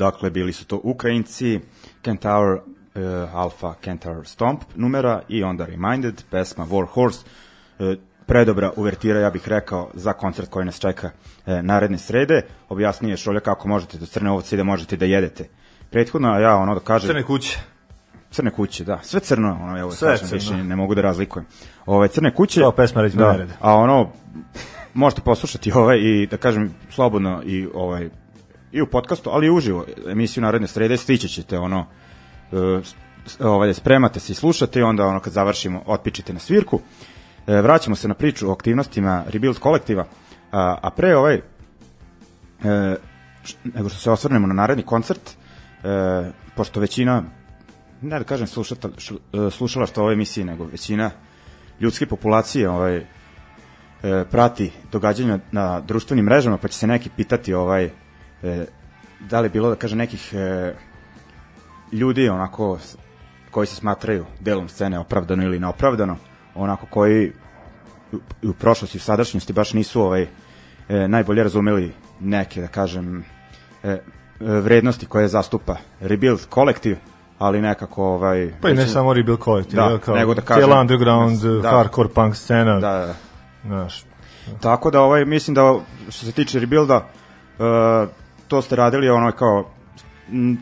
Dakle, 0.00 0.30
bili 0.30 0.52
su 0.52 0.64
to 0.64 0.80
Ukrajinci, 0.82 1.60
Kentaur 2.02 2.60
Alpha 3.32 3.74
Centaur 3.84 4.26
Stomp 4.26 4.60
numera 4.74 5.22
i 5.28 5.42
onda 5.44 5.66
Reminded, 5.66 6.22
pesma 6.30 6.66
War 6.66 6.86
Horse, 6.86 7.24
e, 7.78 7.96
predobra 8.26 8.72
uvertira, 8.76 9.20
ja 9.20 9.30
bih 9.30 9.48
rekao, 9.48 9.90
za 9.94 10.12
koncert 10.12 10.50
koji 10.50 10.66
nas 10.66 10.80
čeka 10.80 11.10
e, 11.46 11.62
naredne 11.62 11.98
srede. 11.98 12.42
Objasnije 12.68 13.16
Šolja 13.16 13.40
kako 13.40 13.68
možete 13.68 13.98
do 13.98 14.06
Crne 14.06 14.30
ovce 14.30 14.56
i 14.56 14.58
da 14.58 14.64
možete 14.64 14.96
da 14.96 15.04
jedete. 15.04 15.48
Prethodno, 15.90 16.28
a 16.32 16.40
ja 16.40 16.56
ono 16.56 16.74
da 16.74 16.80
kažem... 16.80 17.08
Crne 17.08 17.22
kuće. 17.22 17.58
Crne 18.30 18.50
kuće, 18.50 18.84
da. 18.84 18.98
Sve 19.02 19.20
crno, 19.20 19.58
ono, 19.62 19.78
evo, 19.78 19.90
Sve 19.90 20.08
kažem, 20.08 20.28
crno. 20.28 20.38
više 20.38 20.64
ne 20.64 20.76
mogu 20.76 20.94
da 20.94 21.02
razlikujem. 21.02 21.46
Ove, 21.86 22.08
crne 22.08 22.34
kuće... 22.34 22.60
To 22.60 22.72
pesma 22.72 23.02
Ređma 23.02 23.32
da. 23.32 23.46
A 23.60 23.74
ono, 23.74 24.12
možete 24.94 25.22
poslušati 25.22 25.72
ovaj 25.72 25.98
i 25.98 26.26
da 26.26 26.36
kažem 26.36 26.74
slobodno 26.90 27.42
i 27.44 27.68
ovaj 27.74 28.08
i 28.72 28.82
u 28.82 28.86
podcastu, 28.86 29.30
ali 29.32 29.46
i 29.46 29.50
uživo 29.50 29.84
emisiju 30.06 30.42
naredne 30.42 30.68
srede 30.68 30.96
stići 30.96 31.28
ćete 31.28 31.58
ono 31.58 31.86
e, 32.52 32.56
ovaj 33.40 33.74
spremate 33.74 34.20
se 34.20 34.32
i 34.32 34.34
slušate 34.34 34.80
i 34.80 34.82
onda 34.82 35.06
ono 35.06 35.20
kad 35.20 35.32
završimo 35.32 35.82
otpičite 35.86 36.32
na 36.32 36.38
svirku. 36.38 36.80
E, 37.46 37.60
vraćamo 37.60 37.96
se 37.96 38.08
na 38.08 38.14
priču 38.14 38.48
o 38.48 38.52
aktivnostima 38.52 39.24
Rebuild 39.28 39.58
kolektiva, 39.58 40.06
a, 40.52 40.78
a 40.82 40.90
pre 40.90 41.16
ovaj 41.16 41.34
e, 41.34 41.40
š- 43.44 43.56
nego 43.64 43.88
što 43.88 43.98
se 43.98 44.10
osvrnemo 44.10 44.46
na 44.46 44.54
naredni 44.54 44.82
koncert, 44.82 45.30
e, 45.30 46.30
pošto 46.56 46.80
većina 46.80 47.22
ne 48.02 48.18
da 48.18 48.24
kažem 48.24 48.46
slušata, 48.46 48.88
š, 48.98 49.14
e, 49.14 49.50
slušala 49.50 49.86
što 49.86 50.02
ove 50.02 50.12
emisije, 50.12 50.44
nego 50.44 50.64
većina 50.64 51.10
ljudske 51.80 52.06
populacije 52.06 52.70
ovaj 52.70 52.96
e, 52.96 53.04
prati 54.30 54.70
događanja 54.92 55.38
na 55.52 55.80
društvenim 55.80 56.24
mrežama, 56.24 56.56
pa 56.56 56.68
će 56.68 56.78
se 56.78 56.86
neki 56.86 57.10
pitati 57.16 57.54
ovaj 57.54 57.90
e, 58.42 58.64
da 59.20 59.40
li 59.40 59.46
je 59.46 59.50
bilo 59.50 59.68
da 59.68 59.76
kaže 59.76 59.96
nekih 59.96 60.34
e, 60.34 60.72
ljudi 61.92 62.28
onako 62.28 62.78
koji 63.50 63.66
se 63.66 63.74
smatraju 63.76 64.24
delom 64.40 64.68
scene 64.68 64.98
opravdano 64.98 65.42
ili 65.42 65.58
neopravdano, 65.58 66.16
onako 66.54 66.86
koji 66.86 67.32
u, 68.12 68.16
u 68.42 68.52
prošlosti 68.52 68.98
i 68.98 69.00
u 69.00 69.02
sadašnjosti 69.02 69.52
baš 69.52 69.72
nisu 69.72 70.02
ovaj 70.02 70.22
e, 70.22 70.28
najbolje 71.08 71.42
razumeli 71.42 71.92
neke 72.20 72.60
da 72.60 72.66
kažem 72.68 73.24
e, 73.82 73.98
vrednosti 74.40 75.06
koje 75.06 75.28
zastupa 75.28 75.76
Rebuild 76.00 76.46
kolektiv, 76.46 76.96
ali 77.38 77.60
nekako 77.60 78.04
ovaj 78.04 78.52
Pa 78.60 78.70
i 78.70 78.74
ne 78.74 78.86
samo 78.86 79.12
Rebuild 79.12 79.40
Collective, 79.44 79.82
Da, 79.82 79.98
kao 79.98 80.14
nego 80.16 80.34
da 80.34 80.42
kažem- 80.42 80.62
cijela 80.62 80.80
underground, 80.80 81.40
Da. 81.62 81.70
hardcore 81.70 82.08
punk 82.08 82.36
scena, 82.36 82.80
da, 82.80 82.92
da, 82.92 83.06
da. 83.06 83.14
znaš. 83.64 84.04
Tako 84.60 84.90
da 84.90 85.00
ovaj 85.00 85.24
mislim 85.24 85.54
da 85.54 85.74
što 86.08 86.26
se 86.26 86.32
tiče 86.32 86.60
rebuilda 86.60 86.96
uh, 87.58 88.08
to 88.50 88.62
ste 88.62 88.76
radili 88.76 89.08
ono 89.08 89.32
kao 89.32 89.64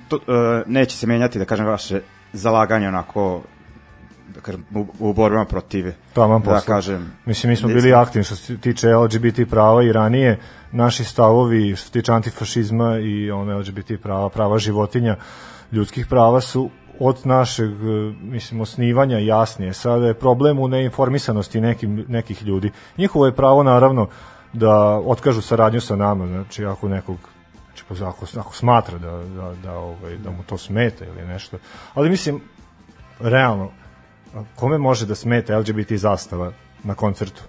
to, 0.08 0.16
uh, 0.16 0.22
neće 0.66 0.96
se 0.96 1.06
menjati 1.06 1.38
da 1.38 1.44
kažem 1.44 1.66
vaše 1.66 2.00
zalaganje 2.32 2.88
onako 2.88 3.42
da 4.34 4.40
kažem 4.40 4.64
u, 4.74 4.86
u 4.98 5.12
borbama 5.12 5.44
protiv 5.44 5.92
Taman 6.12 6.40
da 6.40 6.44
posla. 6.44 6.74
kažem 6.74 7.12
Mislim, 7.24 7.50
mi 7.50 7.56
smo 7.56 7.68
bili 7.68 7.94
aktivni 7.94 8.24
što 8.24 8.36
se 8.36 8.58
tiče 8.58 8.94
LGBT 8.94 9.50
prava 9.50 9.82
i 9.82 9.92
ranije. 9.92 10.38
Naši 10.72 11.04
stavovi 11.04 11.76
što 11.76 11.86
se 11.86 11.92
tiče 11.92 12.12
antifašizma 12.12 12.98
i 12.98 13.30
ono 13.30 13.58
LGBT 13.58 13.92
prava, 14.02 14.28
prava 14.28 14.58
životinja, 14.58 15.16
ljudskih 15.72 16.06
prava 16.06 16.40
su 16.40 16.70
od 16.98 17.20
našeg, 17.24 17.70
e, 17.70 18.14
mislim, 18.22 18.60
osnivanja 18.60 19.18
jasnije. 19.18 19.72
Sada 19.72 20.06
je 20.06 20.14
problem 20.14 20.58
u 20.58 20.68
neinformisanosti 20.68 21.60
nekim, 21.60 22.04
nekih 22.08 22.42
ljudi. 22.42 22.70
Njihovo 22.98 23.26
je 23.26 23.34
pravo, 23.34 23.62
naravno, 23.62 24.08
da 24.52 25.00
otkažu 25.06 25.42
saradnju 25.42 25.80
sa 25.80 25.96
nama, 25.96 26.26
znači 26.26 26.64
ako 26.64 26.88
nekog 26.88 27.18
ako, 27.90 28.26
ako 28.36 28.54
smatra 28.54 28.98
da, 28.98 29.10
da, 29.10 29.54
da, 29.62 29.72
ovaj, 29.72 30.16
da 30.16 30.30
mu 30.30 30.42
to 30.42 30.58
smeta 30.58 31.04
ili 31.04 31.26
nešto. 31.26 31.58
Ali 31.94 32.10
mislim, 32.10 32.40
realno, 33.20 33.70
kome 34.56 34.78
može 34.78 35.06
da 35.06 35.14
smeta 35.14 35.58
LGBT 35.58 35.92
zastava 35.92 36.52
na 36.84 36.94
koncertu? 36.94 37.42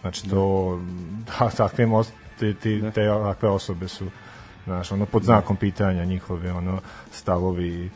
Znači 0.00 0.30
to, 0.30 0.78
da, 1.26 1.50
takve, 1.50 1.86
mos- 1.86 2.12
te, 2.38 2.54
ti, 2.54 2.82
te 2.94 3.08
takve 3.24 3.48
osobe 3.48 3.88
su, 3.88 4.06
znaš, 4.64 4.92
ono, 4.92 5.06
pod 5.06 5.22
znakom 5.22 5.56
pitanja 5.56 6.04
njihove, 6.04 6.52
ono, 6.52 6.80
stavovi, 7.12 7.90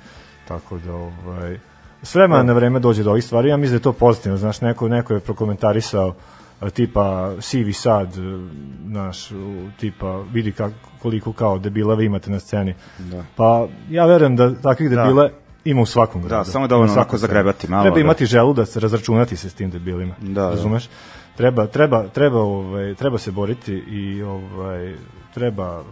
tako 0.48 0.79
da, 0.79 0.94
ovaj, 0.94 1.59
s 2.03 2.14
vremena 2.14 2.42
na 2.42 2.53
vreme 2.53 2.81
dođe 2.81 3.03
do 3.03 3.11
ovih 3.11 3.25
stvari, 3.25 3.48
ja 3.48 3.57
mislim 3.57 3.72
da 3.72 3.77
je 3.77 3.83
to 3.83 3.92
pozitivno, 3.92 4.38
znaš, 4.38 4.61
neko, 4.61 4.88
neko 4.88 5.14
je 5.14 5.20
prokomentarisao 5.20 6.09
a, 6.09 6.14
tipa 6.70 7.33
sivi 7.40 7.72
sad, 7.72 8.09
e, 8.09 8.20
znaš, 8.87 9.31
u- 9.31 9.37
tipa 9.77 10.22
vidi 10.33 10.53
kak, 10.53 10.72
koliko 10.98 11.33
kao 11.33 11.59
debila 11.59 11.94
vi 11.94 12.05
imate 12.07 12.31
na 12.31 12.40
sceni. 12.40 12.75
Da. 12.98 13.25
Pa 13.37 13.66
ja 13.90 14.07
verujem 14.07 14.37
da 14.37 14.55
takvih 14.55 14.90
debila 14.90 15.31
ima 15.64 15.81
u 15.83 15.87
svakom 15.87 16.22
gradu. 16.22 16.51
samo 16.51 16.66
dovoljno 16.66 16.87
Na 16.87 16.92
svakom 16.92 17.05
onako 17.05 17.16
zagrebati 17.18 17.70
malo, 17.70 17.83
Treba 17.83 17.94
da. 17.94 18.01
imati 18.01 18.27
želudac, 18.27 18.77
razračunati 18.77 19.37
se 19.37 19.51
s 19.51 19.55
tim 19.55 19.70
debilima. 19.70 20.14
Da, 20.20 20.42
da. 20.42 20.51
razumeš? 20.51 20.88
Treba, 21.37 21.66
treba, 21.66 22.09
treba, 22.09 22.40
ovaj, 22.40 22.94
treba 22.94 23.18
se 23.18 23.31
boriti 23.31 23.75
i 23.75 24.22
ovaj, 24.22 24.94
treba, 25.35 25.81
uh, 25.81 25.85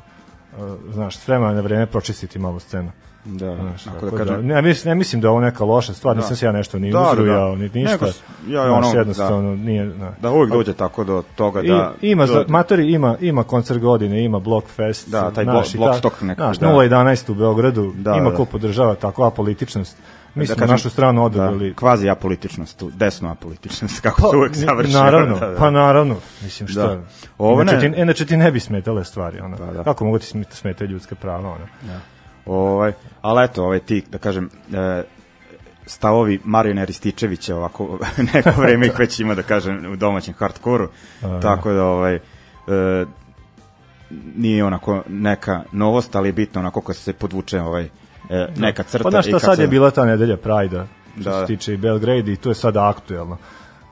znaš, 0.92 1.16
s 1.18 1.28
vremena 1.28 1.52
na 1.52 1.60
vreme 1.60 1.86
pročistiti 1.86 2.38
malo 2.38 2.60
scenu. 2.60 2.90
Da, 3.24 3.56
Znaš, 3.56 3.86
ako 3.86 3.94
tako 3.96 4.10
da 4.18 4.24
kažem 4.24 4.46
ne, 4.46 4.62
mislim, 4.62 4.90
ne 4.90 4.94
mislim 4.94 5.20
da 5.20 5.26
je 5.26 5.30
ovo 5.30 5.40
neka 5.40 5.64
loša 5.64 5.92
stvar, 5.94 6.14
Da. 6.14 6.20
nisam 6.20 6.36
se 6.36 6.46
ja 6.46 6.52
nešto 6.52 6.78
ni 6.78 6.90
Da, 6.90 6.98
da, 6.98 7.04
da. 7.04 7.10
uzrujao, 7.12 7.56
ni 7.56 7.62
ništa. 7.64 7.90
Nego 7.92 8.06
s- 8.06 8.20
ja, 8.48 8.62
Znaš, 8.64 8.84
ono, 8.84 8.98
jednostavno 8.98 9.56
nije... 9.56 9.84
Da. 9.86 10.14
da 10.20 10.30
uvijek 10.30 10.52
dođe 10.52 10.72
tako 10.72 11.04
do 11.04 11.22
toga 11.36 11.62
da 11.62 11.92
I, 12.00 12.10
ima, 12.10 12.26
da, 12.26 12.32
za, 12.32 12.44
matori 12.48 12.92
ima, 12.92 13.16
ima 13.20 13.42
koncert 13.44 13.80
godine, 13.80 14.24
ima 14.24 14.38
Blockfest. 14.38 15.08
Da, 15.08 15.30
taj 15.30 15.44
znaš, 15.44 15.66
Blo- 15.66 15.74
i 15.74 15.78
Blockstock 15.78 16.18
ta- 16.18 16.24
nekako, 16.24 16.46
Znaš, 16.46 16.58
da. 16.58 16.66
011 16.68 17.30
u 17.30 17.34
Beogradu, 17.34 17.92
Da, 17.94 18.12
ima 18.12 18.30
da. 18.30 18.36
ko 18.36 18.44
podržava 18.44 18.94
takvu 18.94 19.22
apolitičnost. 19.22 19.96
Mi 20.34 20.42
da 20.42 20.46
smo 20.46 20.56
kažem, 20.56 20.70
našu 20.70 20.90
stranu 20.90 21.24
odabrali. 21.24 21.68
da, 21.68 21.74
kvazi 21.74 22.08
apolitičnost, 22.08 22.78
tu, 22.78 22.90
desnu 22.90 23.30
apolitičnost, 23.30 24.00
kako 24.06 24.22
se 24.22 24.36
uvek 24.36 24.54
završi. 24.54 24.92
Naravno, 24.92 25.38
da, 25.38 25.46
da. 25.48 25.56
pa 25.56 25.70
naravno. 25.70 26.16
Mislim 26.42 26.68
šta. 26.68 26.86
Da. 26.86 27.00
Ovo 27.38 27.62
inače, 27.62 27.88
ne- 27.88 27.94
ti, 27.94 28.00
inače 28.00 28.26
ti 28.26 28.36
ne 28.36 28.50
bi 28.50 28.60
smetale 28.60 29.04
stvari. 29.04 29.40
Ono. 29.40 29.56
Pa 29.56 29.64
da. 29.66 29.84
Kako 29.84 30.04
mogu 30.04 30.18
ti 30.18 30.26
smeta, 30.26 30.54
smete 30.54 30.86
ljudske 30.86 31.14
prava? 31.14 31.48
Ono. 31.48 31.66
Ovaj, 32.46 32.92
ali 33.22 33.44
eto, 33.44 33.64
ovaj 33.64 33.78
ti, 33.78 34.04
da 34.10 34.18
kažem, 34.18 34.50
e, 34.72 35.02
stavovi 35.86 36.40
Marijana 36.44 36.84
Rističevića 36.84 37.56
ovako 37.56 37.98
neko 38.34 38.50
vreme 38.60 38.86
ih 38.86 38.98
već 38.98 39.20
ima 39.20 39.34
da 39.34 39.42
kažem 39.42 39.92
u 39.92 39.96
domaćem 39.96 40.34
hardkoru. 40.38 40.88
Tako 41.42 41.72
da 41.72 41.84
ovaj 41.84 42.14
e, 42.14 42.20
nije 44.36 44.64
onako 44.64 45.02
neka 45.08 45.62
novost, 45.72 46.16
ali 46.16 46.28
je 46.28 46.32
bitno 46.32 46.60
onako 46.60 46.80
kad 46.80 46.96
se 46.96 47.12
podvuče 47.12 47.60
ovaj 47.60 47.88
e, 48.30 48.48
neka 48.56 48.82
crta 48.82 49.04
Pa 49.04 49.10
znaš 49.10 49.26
šta, 49.26 49.38
sad 49.38 49.56
se, 49.56 49.62
je 49.62 49.68
bila 49.68 49.90
ta 49.90 50.04
nedelja 50.04 50.36
Prajda, 50.36 50.86
što 51.20 51.30
Da, 51.30 51.30
da. 51.30 51.40
se 51.40 51.46
tiče 51.46 51.74
i 51.74 51.76
Belgrade 51.76 52.32
i 52.32 52.36
to 52.36 52.48
je 52.48 52.54
sad 52.54 52.76
aktuelno. 52.76 53.36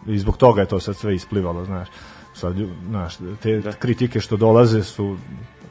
I 0.07 0.19
zbog 0.19 0.37
toga 0.37 0.61
je 0.61 0.67
to 0.67 0.81
sad 0.81 0.97
sve 0.97 1.15
isplivalo, 1.15 1.65
znaš. 1.65 1.89
Sad, 2.35 2.55
znaš, 2.89 3.17
te 3.43 3.61
Da. 3.61 3.73
kritike 3.73 4.21
što 4.21 4.37
dolaze 4.37 4.83
su 4.83 5.17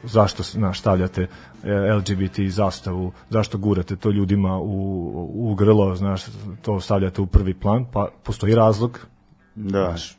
zašto 0.02 0.42
znaš, 0.42 0.80
stavljate 0.80 1.26
e, 1.64 1.92
LGBT 1.94 2.38
zastavu, 2.48 3.12
zašto 3.30 3.58
gurate 3.58 3.96
to 3.96 4.10
ljudima 4.10 4.58
u, 4.58 5.50
u 5.50 5.54
grlo, 5.54 5.94
znaš, 5.94 6.22
to 6.62 6.80
stavljate 6.80 7.20
u 7.20 7.26
prvi 7.26 7.54
plan, 7.54 7.86
pa 7.92 8.08
postoji 8.22 8.54
razlog, 8.54 9.06
da, 9.54 9.84
znaš, 9.88 10.16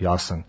jasan. 0.00 0.42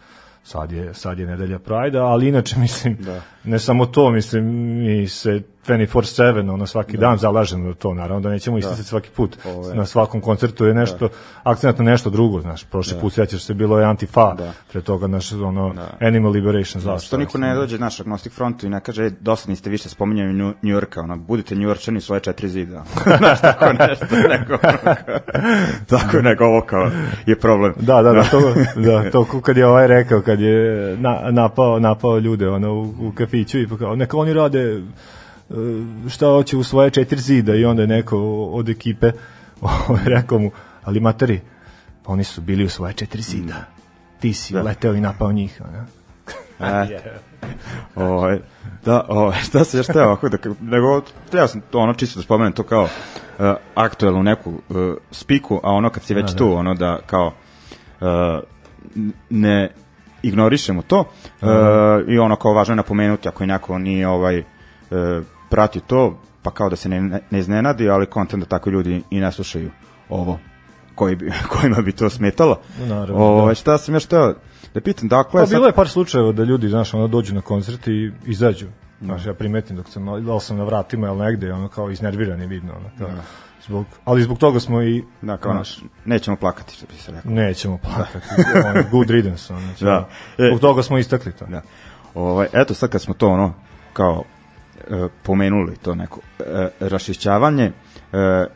Sad 0.44 0.72
je, 0.72 0.94
sad 0.94 1.20
je 1.20 1.26
nedelja 1.26 1.60
Prajda, 1.60 2.04
ali 2.04 2.28
inače, 2.28 2.60
mislim, 2.66 2.98
Da. 3.00 3.22
ne 3.44 3.60
samo 3.60 3.86
to, 3.86 4.12
mislim, 4.12 4.46
mi 4.46 5.08
se 5.08 5.42
24-7, 5.68 6.14
ono, 6.50 6.66
svaki 6.68 6.98
dan 6.98 7.18
zalažemo 7.18 7.68
za 7.68 7.74
to, 7.74 7.94
naravno 7.94 8.20
da 8.20 8.30
nećemo 8.30 8.58
isticati 8.58 8.84
svaki 8.84 9.10
put. 9.10 9.38
Ovo 9.48 9.70
je- 9.70 9.76
Na 9.76 9.86
svakom 9.86 10.22
koncertu 10.22 10.66
je 10.66 10.74
nešto, 10.74 11.10
akcent 11.44 11.78
na 11.78 11.86
nešto 11.86 12.10
drugo, 12.10 12.42
znaš, 12.42 12.64
prošli 12.64 13.00
put 13.02 13.14
sjećaš 13.14 13.44
se, 13.44 13.54
bilo 13.54 13.80
je 13.80 13.86
Antifa, 13.86 14.34
Da. 14.34 14.52
pre 14.72 14.82
toga, 14.82 15.08
naš, 15.08 15.32
ono, 15.34 15.74
Animal 16.02 16.32
Liberation 16.32 16.82
zastava. 16.82 17.00
Što 17.00 17.18
niko 17.18 17.38
ne 17.38 17.56
dođe 17.56 17.80
naš 17.80 18.00
agnostic 18.00 18.34
frontu 18.34 18.66
i 18.66 18.70
ne 18.70 18.80
kaže, 18.80 19.06
"E, 19.06 19.12
dosta 19.12 19.50
niste 19.50 19.70
više 19.70 19.90
spominjali 19.90 20.34
Nju- 20.34 20.54
Njujorka, 20.64 21.02
ono, 21.02 21.18
budite 21.18 21.56
njujorčani 21.56 21.98
u 21.98 22.02
svoje 22.02 22.20
četiri 22.20 22.50
zida. 22.50 22.84
Znaš, 23.18 23.42
tako 23.42 23.66
nešto, 23.66 24.06
neko, 24.30 24.58
tako 25.88 26.18
neko 26.20 26.46
ovo 26.48 26.62
kao 26.62 26.90
je 27.26 27.36
problem. 27.38 27.74
Da, 27.78 28.02
da, 28.02 28.14
da, 28.14 28.24
to, 28.24 28.40
da, 28.78 29.10
to 29.12 29.42
kad 29.42 29.58
je 29.58 29.68
ovaj 29.68 29.88
rekao, 29.88 30.22
kad 30.22 30.40
je 30.40 30.58
na, 30.98 31.20
napao, 31.32 31.80
napao 31.80 32.18
ljude 32.18 32.50
ono, 32.50 32.74
u, 32.74 32.82
u 32.82 33.12
kafiću 33.14 33.60
i 33.60 33.68
pa 33.68 33.78
kao, 33.78 33.96
neka 33.96 34.18
oni 34.18 34.34
rade 34.34 34.82
šta 36.10 36.26
hoće 36.26 36.58
u 36.58 36.64
svoje 36.64 36.90
četiri 36.90 37.20
zida 37.20 37.56
i 37.56 37.66
onda 37.66 37.82
je 37.82 37.88
neko 37.88 38.18
od 38.44 38.70
ekipe 38.70 39.12
ovaj, 39.62 40.04
rekao 40.06 40.40
mu, 40.40 40.52
ali 40.84 41.00
materi, 41.00 41.42
pa 42.04 42.12
oni 42.12 42.24
su 42.24 42.42
bili 42.42 42.66
u 42.66 42.70
svoje 42.70 42.94
četiri 42.94 43.22
zida. 43.22 43.66
Ti 44.20 44.34
si 44.34 44.56
leteo 44.56 44.94
i 44.94 45.02
napao 45.02 45.32
njih. 45.32 45.62
Ono. 45.68 45.86
E, 46.60 47.00
ovaj, 47.96 48.40
da, 48.86 49.06
ovaj, 49.08 49.40
šta 49.40 49.64
se 49.64 49.78
još 49.78 49.88
teo 49.88 50.06
ovako 50.06 50.30
da, 50.30 50.38
nego, 50.62 51.02
treba 51.30 51.48
sam 51.48 51.62
to 51.62 51.80
ono 51.80 51.94
čisto 51.94 52.20
da 52.20 52.24
spomenem 52.24 52.54
to 52.54 52.64
kao 52.64 52.84
uh, 52.84 52.90
aktuelnu 53.76 54.24
neku 54.24 54.50
uh, 54.50 54.96
spiku, 55.12 55.60
a 55.64 55.72
ono 55.72 55.90
kad 55.90 56.04
si 56.04 56.14
već 56.14 56.36
tu, 56.36 56.54
ono 56.54 56.74
da 56.74 57.00
kao 57.06 57.32
uh, 58.02 58.08
ne 59.30 59.72
ignorišemo 60.22 60.82
to 60.82 61.00
uh, 61.00 61.48
i 62.08 62.20
ono 62.20 62.36
kao 62.36 62.54
važno 62.54 62.72
je 62.72 62.76
napomenuti 62.76 63.28
ako 63.28 63.44
je 63.44 63.48
neko 63.48 63.80
nije 63.80 64.08
ovaj 64.08 64.40
uh, 64.40 64.48
pratio 65.50 65.82
to, 65.88 66.18
pa 66.42 66.52
kao 66.52 66.70
da 66.70 66.76
se 66.76 66.90
ne, 66.90 67.02
ne 67.30 67.40
iznenadi, 67.40 67.90
ali 67.90 68.06
kontent 68.06 68.44
da 68.44 68.50
tako 68.50 68.70
ljudi 68.70 69.04
i 69.10 69.20
ne 69.20 69.32
slušaju 69.32 69.72
ovo 70.10 70.40
koji 70.96 71.16
bi, 71.16 71.32
kojima 71.52 71.82
bi 71.82 71.92
to 71.92 72.10
smetalo. 72.10 72.60
Naravno, 72.80 73.16
Ovo, 73.18 73.48
da. 73.48 73.56
šta 73.56 73.78
sam 73.78 73.94
još 73.94 74.06
teo 74.06 74.34
da 74.74 74.82
pitam, 74.82 75.08
dakle, 75.08 75.42
Pa 75.42 75.46
sad- 75.46 75.56
bilo 75.56 75.66
je 75.68 75.74
par 75.74 75.90
slučajeva 75.90 76.32
da 76.32 76.44
ljudi, 76.44 76.70
znaš, 76.70 76.94
ono 76.94 77.08
dođu 77.08 77.36
na 77.36 77.42
koncert 77.42 77.88
i 77.88 78.12
izađu. 78.26 78.68
Znaš, 79.02 79.26
ja 79.26 79.34
primetim 79.34 79.76
dok 79.76 79.90
sam, 79.90 80.26
da 80.26 80.40
sam 80.40 80.58
na 80.58 80.64
vratima 80.64 81.08
ili 81.08 81.18
negde, 81.18 81.54
ono 81.54 81.68
kao 81.68 81.92
iznervirani 81.92 82.48
vidno, 82.48 82.74
ono, 82.76 82.90
kao, 82.98 83.10
zbog, 83.68 83.86
ali 84.06 84.24
zbog 84.24 84.38
toga 84.38 84.60
smo 84.60 84.82
i, 84.82 85.04
da, 85.22 85.38
kao, 85.38 85.52
znaš, 85.52 85.80
nećemo 86.06 86.38
plakati, 86.38 86.74
što 86.74 86.86
bi 86.86 86.94
se 86.94 87.12
rekao. 87.12 87.32
nećemo 87.32 87.78
plakati, 87.78 88.28
ono, 88.66 88.84
good 88.92 89.10
riddance, 89.10 89.54
ono, 89.54 89.68
Da. 89.80 90.08
da. 90.38 90.48
zbog 90.48 90.60
toga 90.60 90.84
smo 90.84 90.98
istakli 90.98 91.32
to. 91.32 91.46
Da. 91.46 91.62
Ovaj, 92.14 92.48
eto 92.54 92.74
sad 92.74 92.90
kad 92.90 93.02
smo 93.02 93.14
to 93.14 93.28
ono 93.28 93.54
kao 93.94 94.24
e, 94.24 94.37
pomenuli 95.24 95.76
to 95.76 95.96
neko 95.96 96.20
e, 96.40 96.70
rašišćavanje, 96.80 97.66
e, 97.66 97.72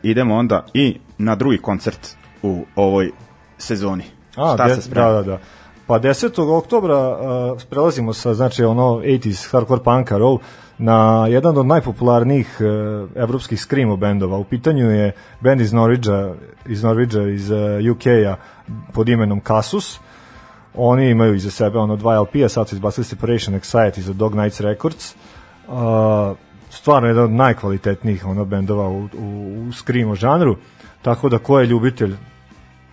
idemo 0.04 0.36
onda 0.36 0.66
i 0.74 1.00
na 1.18 1.36
drugi 1.36 1.58
koncert 1.58 2.16
u 2.44 2.66
ovoj 2.76 3.12
sezoni. 3.58 4.04
A, 4.36 4.54
Šta 4.54 4.68
de, 4.68 4.76
se 4.76 4.82
sprema? 4.82 5.08
Da, 5.08 5.14
da, 5.14 5.24
da. 5.24 5.40
Pa 5.88 6.00
10. 6.00 6.58
oktobra 6.58 7.10
uh, 7.10 7.62
prelazimo 7.70 8.14
sa, 8.14 8.34
znači, 8.34 8.64
ono 8.64 8.84
80s 8.84 9.52
hardcore 9.52 9.84
punka 9.84 10.18
roll 10.18 10.40
na 10.78 11.28
jedan 11.28 11.58
od 11.58 11.66
najpopularnijih 11.66 12.58
uh, 12.60 13.10
evropskih 13.16 13.62
screamo 13.62 13.98
bendova. 13.98 14.38
U 14.38 14.44
pitanju 14.44 14.92
je 14.92 15.12
bend 15.42 15.62
iz 15.62 15.74
Norridgea, 15.74 16.34
iz 16.66 16.84
Norridgea, 16.84 17.28
iz 17.28 17.52
uh, 17.52 17.58
UK-a 17.92 18.36
pod 18.94 19.10
imenom 19.10 19.42
Casus. 19.48 20.00
Oni 20.76 21.10
imaju 21.10 21.36
iza 21.36 21.52
sebe 21.52 21.80
ono 21.80 21.96
dva 21.96 22.20
LP-a, 22.20 22.50
sad 22.50 22.70
su 22.70 22.76
izbacili 22.76 23.06
Separation 23.06 23.60
Anxiety 23.60 24.00
za 24.00 24.14
Dog 24.14 24.36
Nights 24.36 24.62
Records. 24.62 25.16
Uh, 25.16 25.31
stvarno 26.70 27.08
jedan 27.08 27.24
od 27.24 27.32
najkvalitetnijih 27.32 28.26
ono 28.26 28.46
bendova 28.46 28.88
u, 28.90 29.00
u, 29.04 29.08
u 29.70 29.74
screamo 29.74 30.16
žanru. 30.16 30.56
Tako 31.02 31.30
da 31.30 31.38
ko 31.38 31.60
je 31.60 31.66
ljubitelj 31.66 32.16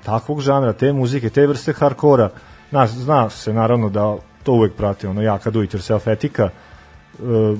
takvog 0.04 0.40
žanra, 0.40 0.72
te 0.72 0.92
muzike, 0.92 1.30
te 1.30 1.46
vrste 1.46 1.72
hardkora, 1.72 2.30
zna, 2.70 2.86
zna 2.86 3.30
se 3.30 3.52
naravno 3.52 3.88
da 3.88 4.16
to 4.42 4.52
uvek 4.52 4.72
prati 4.74 5.06
ono 5.06 5.22
jaka 5.22 5.50
do 5.50 5.62
it 5.62 5.74
yourself 5.74 6.12
etika. 6.12 6.42
E, 6.44 7.56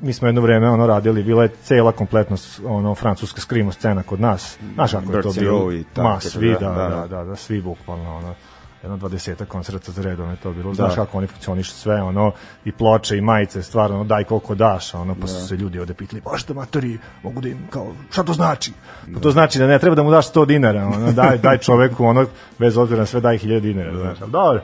mi 0.00 0.12
smo 0.12 0.28
jedno 0.28 0.40
vreme 0.40 0.70
ono 0.70 0.86
radili, 0.86 1.22
bila 1.22 1.42
je 1.42 1.48
cela 1.62 1.92
kompletno 1.92 2.36
s- 2.36 2.60
ono 2.64 2.94
francuska 2.94 3.40
skrimo 3.40 3.72
scena 3.72 4.02
kod 4.02 4.20
nas. 4.20 4.58
Znaš 4.74 4.92
kako 4.92 5.12
je 5.12 5.22
to 5.22 5.28
bilo? 5.40 5.58
Ma, 6.02 6.20
svi, 6.20 6.46
da, 6.52 6.58
da, 6.58 6.74
da, 6.74 6.88
da. 6.88 6.96
da, 6.96 7.06
da, 7.06 7.24
da, 7.24 7.36
svi 7.36 7.62
bukvalno 7.62 8.16
ono 8.16 8.34
jedno 8.82 8.96
dvadeseta 8.96 9.44
koncerta 9.44 9.92
za 9.92 10.02
redom 10.02 10.30
je 10.30 10.36
to 10.36 10.52
bilo. 10.52 10.74
Znaš 10.74 10.90
Da. 10.90 10.96
kako 10.96 11.18
oni 11.18 11.26
funkcionišu 11.26 11.72
sve, 11.72 12.02
ono, 12.02 12.32
i 12.64 12.72
ploče 12.72 13.16
i 13.16 13.20
majice, 13.20 13.62
stvarno, 13.62 13.96
ono, 13.96 14.04
daj 14.04 14.24
koliko 14.24 14.54
daš, 14.54 14.94
ono, 14.94 15.14
pa 15.14 15.26
su 15.26 15.46
se 15.46 15.56
ljudi 15.56 15.80
ovde 15.80 15.94
pitali, 15.94 16.20
baš 16.22 16.44
da 16.44 16.54
matori, 16.54 16.98
mogu 17.22 17.40
da 17.40 17.48
im, 17.48 17.58
kao, 17.70 17.86
šta 18.10 18.22
to 18.22 18.32
znači? 18.32 18.72
Pa 19.14 19.20
to 19.20 19.30
znači 19.30 19.58
da 19.58 19.66
ne 19.66 19.78
treba 19.78 19.94
da 19.96 20.02
mu 20.02 20.10
daš 20.10 20.26
100 20.26 20.46
dinara, 20.46 20.86
ono, 20.86 21.12
daj, 21.12 21.38
daj 21.38 21.58
čoveku, 21.58 22.04
ono, 22.04 22.26
bez 22.58 22.76
obzira 22.76 23.00
na 23.00 23.06
sve, 23.06 23.20
daj 23.20 23.38
1000 23.38 23.60
dinara, 23.60 23.96
znaš, 23.96 24.18
ali 24.20 24.30
dobro. 24.30 24.62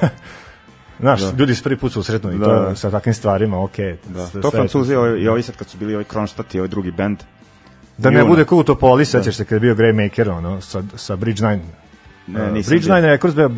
Znaš, 1.00 1.20
ljudi 1.38 1.54
se 1.54 1.62
prvi 1.62 1.76
put 1.76 1.92
susretnu 1.92 2.32
i 2.32 2.38
Da, 2.38 2.44
to 2.44 2.52
da. 2.60 2.74
sa 2.74 2.90
takvim 2.90 3.14
stvarima, 3.14 3.62
okej. 3.64 3.96
Da. 4.04 4.26
sve- 4.26 4.40
To 4.42 4.50
Francuzi 4.50 4.94
ovaj, 4.94 5.12
i 5.12 5.28
ovi 5.28 5.42
sad 5.42 5.56
kad 5.56 5.68
su 5.68 5.78
bili 5.78 5.94
ovaj 5.94 6.04
Kronstadt 6.04 6.54
i 6.54 6.58
ovaj 6.58 6.68
drugi 6.68 6.90
band. 6.92 7.18
Da 7.98 8.10
ne 8.10 8.18
Juna. 8.18 8.28
bude 8.28 8.44
kao 8.44 8.58
u 8.58 8.64
Topoli, 8.64 9.04
sećaš 9.04 9.36
se 9.36 9.44
kad 9.44 9.52
je 9.52 9.60
bio 9.60 9.74
Greymaker, 9.74 10.30
ono, 10.30 10.60
sa, 10.60 10.82
sa 10.94 11.16
Bridge 11.16 11.42
Nine. 11.42 11.62
Ne, 12.26 12.42
Uh, 12.42 12.52
nisam 12.52 12.70
Bridge. 12.70 12.94
Nine 12.94 13.08
Records 13.08 13.36
bio, 13.36 13.48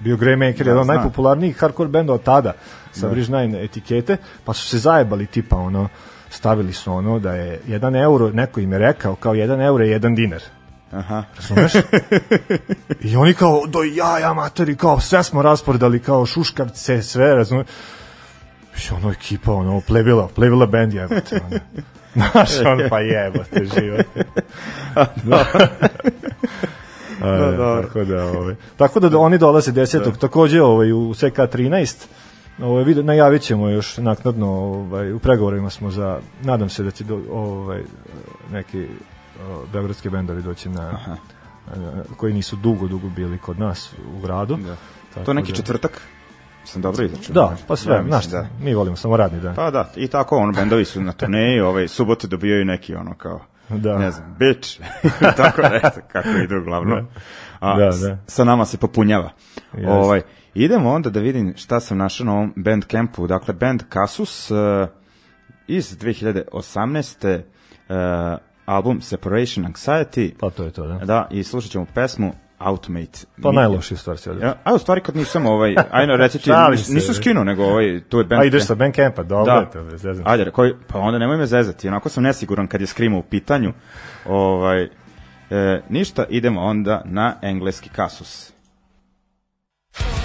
bio 0.00 0.16
Greymaker, 0.16 0.64
Da, 0.64 0.70
jedan 0.70 0.78
od 0.78 0.86
najpopularnijih 0.86 1.56
hardcore 1.56 1.88
benda 1.88 2.12
od 2.12 2.22
tada, 2.22 2.52
sa 2.92 3.08
Bridge 3.08 3.32
Nine 3.32 3.64
etikete, 3.64 4.16
pa 4.44 4.52
su 4.52 4.68
se 4.68 4.78
zajebali 4.78 5.26
tipa, 5.26 5.56
ono, 5.56 5.88
stavili 6.30 6.72
su 6.72 6.92
ono 6.92 7.18
da 7.18 7.34
je 7.34 7.60
jedan 7.66 7.96
euro, 7.96 8.30
neko 8.30 8.60
im 8.60 8.72
je 8.72 8.78
rekao, 8.78 9.14
kao 9.14 9.34
jedan 9.34 9.60
euro 9.60 9.84
je 9.84 9.90
jedan 9.90 10.14
dinar. 10.14 10.40
Aha. 10.92 11.24
Razumeš? 11.36 11.72
I 13.10 13.16
oni 13.16 13.34
kao, 13.34 13.62
do 13.66 13.82
ja, 13.82 14.18
ja, 14.18 14.32
matori, 14.32 14.76
kao, 14.76 15.00
sve 15.00 15.22
smo 15.22 15.42
rasporedali, 15.42 16.00
kao, 16.00 16.26
šuškavce, 16.26 17.02
sve, 17.02 17.34
razumeš? 17.34 17.66
I 18.76 18.94
ono 18.94 19.10
ekipa, 19.10 19.52
ono, 19.52 19.80
plebila, 19.80 20.28
plebila 20.34 20.66
band 20.66 20.94
jebote, 20.94 21.40
ono. 21.50 21.58
Znaš, 22.32 22.50
on 22.66 22.80
pa 22.90 23.00
jebote, 23.00 23.64
život. 23.64 24.06
A, 24.96 25.06
Da, 27.24 27.36
da, 27.36 27.56
dobro. 27.56 27.82
tako 27.82 28.04
da, 28.04 28.24
ovaj. 28.24 28.54
Tako 28.76 29.00
da 29.00 29.18
oni 29.18 29.38
dolaze 29.38 29.72
10. 29.72 30.18
takođe 30.18 30.62
ovaj 30.62 30.92
u 30.92 31.14
SK 31.14 31.22
13. 31.24 32.04
Ovaj 32.62 32.84
vide 32.84 33.02
najavit 33.02 33.42
ćemo 33.42 33.68
još 33.68 33.96
naknadno 33.96 34.46
ovaj 34.50 35.12
u 35.12 35.18
pregovorima 35.18 35.70
smo 35.70 35.90
za 35.90 36.18
nadam 36.42 36.68
se 36.68 36.82
da 36.82 36.90
će 36.90 37.04
do, 37.04 37.20
ovaj 37.32 37.82
neki 38.52 38.86
o, 39.42 39.62
beogradski 39.72 40.10
bendovi 40.10 40.42
doći 40.42 40.68
na 40.68 40.82
na- 41.76 42.04
koji 42.16 42.32
nisu 42.34 42.56
dugo 42.56 42.86
dugo 42.88 43.08
bili 43.08 43.38
kod 43.38 43.58
nas 43.58 43.92
u 44.16 44.20
gradu. 44.20 44.56
Da. 44.56 44.76
Tako 45.14 45.24
To 45.24 45.30
je 45.30 45.34
neki 45.34 45.52
da- 45.52 45.56
četvrtak. 45.56 46.00
Sam 46.64 46.82
dobro 46.82 47.04
izračunao. 47.04 47.48
Da, 47.48 47.56
pa 47.66 47.76
sve, 47.76 47.94
Ja, 47.94 48.04
znaš, 48.04 48.26
šta, 48.26 48.46
mi 48.60 48.74
volimo 48.74 48.96
samo 48.96 49.16
radni 49.16 49.40
dan. 49.40 49.54
Pa 49.54 49.70
da, 49.70 49.92
i 49.96 50.08
tako 50.08 50.36
ono, 50.36 50.52
bendovi 50.52 50.84
su 50.84 51.00
na 51.00 51.12
turneji, 51.12 51.60
ovaj, 51.60 51.88
subote 51.88 52.26
dobijaju 52.26 52.64
neki 52.64 52.94
ono 52.94 53.14
kao, 53.14 53.40
Da. 53.68 53.98
ne 53.98 54.10
znam, 54.10 54.36
bitch, 54.38 54.80
tako 55.36 55.62
nešto, 55.62 56.00
kako 56.12 56.28
ide 56.28 56.56
uglavnom. 56.56 57.06
A, 57.60 57.78
Da, 57.78 57.90
da. 58.08 58.18
Sa 58.26 58.44
nama 58.44 58.64
se 58.64 58.78
popunjava. 58.78 59.30
Jeste. 59.72 59.90
Ovaj, 59.90 60.22
idemo 60.54 60.90
onda 60.90 61.10
da 61.10 61.20
vidim 61.20 61.54
šta 61.56 61.80
sam 61.80 61.98
našao 61.98 62.24
na 62.24 62.32
ovom 62.32 62.52
Bandcampu. 62.56 63.26
Dakle, 63.26 63.54
band 63.54 63.82
Kasus 63.88 64.50
uh, 64.50 64.58
iz 65.66 65.98
2018. 65.98 67.40
Uh, 67.88 68.38
album 68.66 69.00
Separation 69.00 69.66
Anxiety. 69.66 70.32
Pa 70.40 70.50
to 70.50 70.64
je 70.64 70.70
to, 70.70 70.86
da. 70.86 70.98
Da, 70.98 71.28
i 71.30 71.44
slušat 71.44 71.70
ćemo 71.70 71.86
pesmu 71.94 72.32
Automate. 72.64 73.18
Pa 73.42 73.52
najlošija 73.52 73.98
stvar 73.98 74.18
se 74.18 74.30
ovdje. 74.30 74.52
A 74.64 74.74
u 74.74 74.78
stvari 74.78 75.00
kad 75.00 75.16
nisam 75.16 75.46
ovaj, 75.46 75.74
ajde 75.90 76.16
reci 76.16 76.38
ti, 76.38 76.50
nisam 76.88 77.14
skinuo, 77.14 77.44
nego 77.44 77.64
ovaj, 77.64 78.00
tu 78.08 78.18
je 78.18 78.24
band. 78.24 78.42
A 78.42 78.44
ideš 78.44 78.66
sa 78.66 78.74
Bandcampa, 78.74 79.22
dobro 79.22 79.54
Da. 79.54 79.60
je 79.60 79.70
to, 79.70 79.96
zezanja. 79.96 80.28
Ajde, 80.30 80.50
koji, 80.50 80.72
pa 80.88 80.98
onda 80.98 81.18
nemoj 81.18 81.36
me 81.36 81.46
zezati, 81.46 81.88
onako 81.88 82.08
sam 82.08 82.22
nesiguran 82.22 82.66
kad 82.66 82.80
je 82.80 82.86
skrimo 82.86 83.18
u 83.18 83.22
pitanju. 83.22 83.72
Ovaj, 84.26 84.82
e, 84.82 84.88
ništa, 85.88 86.24
idemo 86.28 86.60
onda 86.60 87.02
na 87.04 87.34
engleski 87.42 87.88
kasus. 87.88 88.52
Smell 89.92 90.23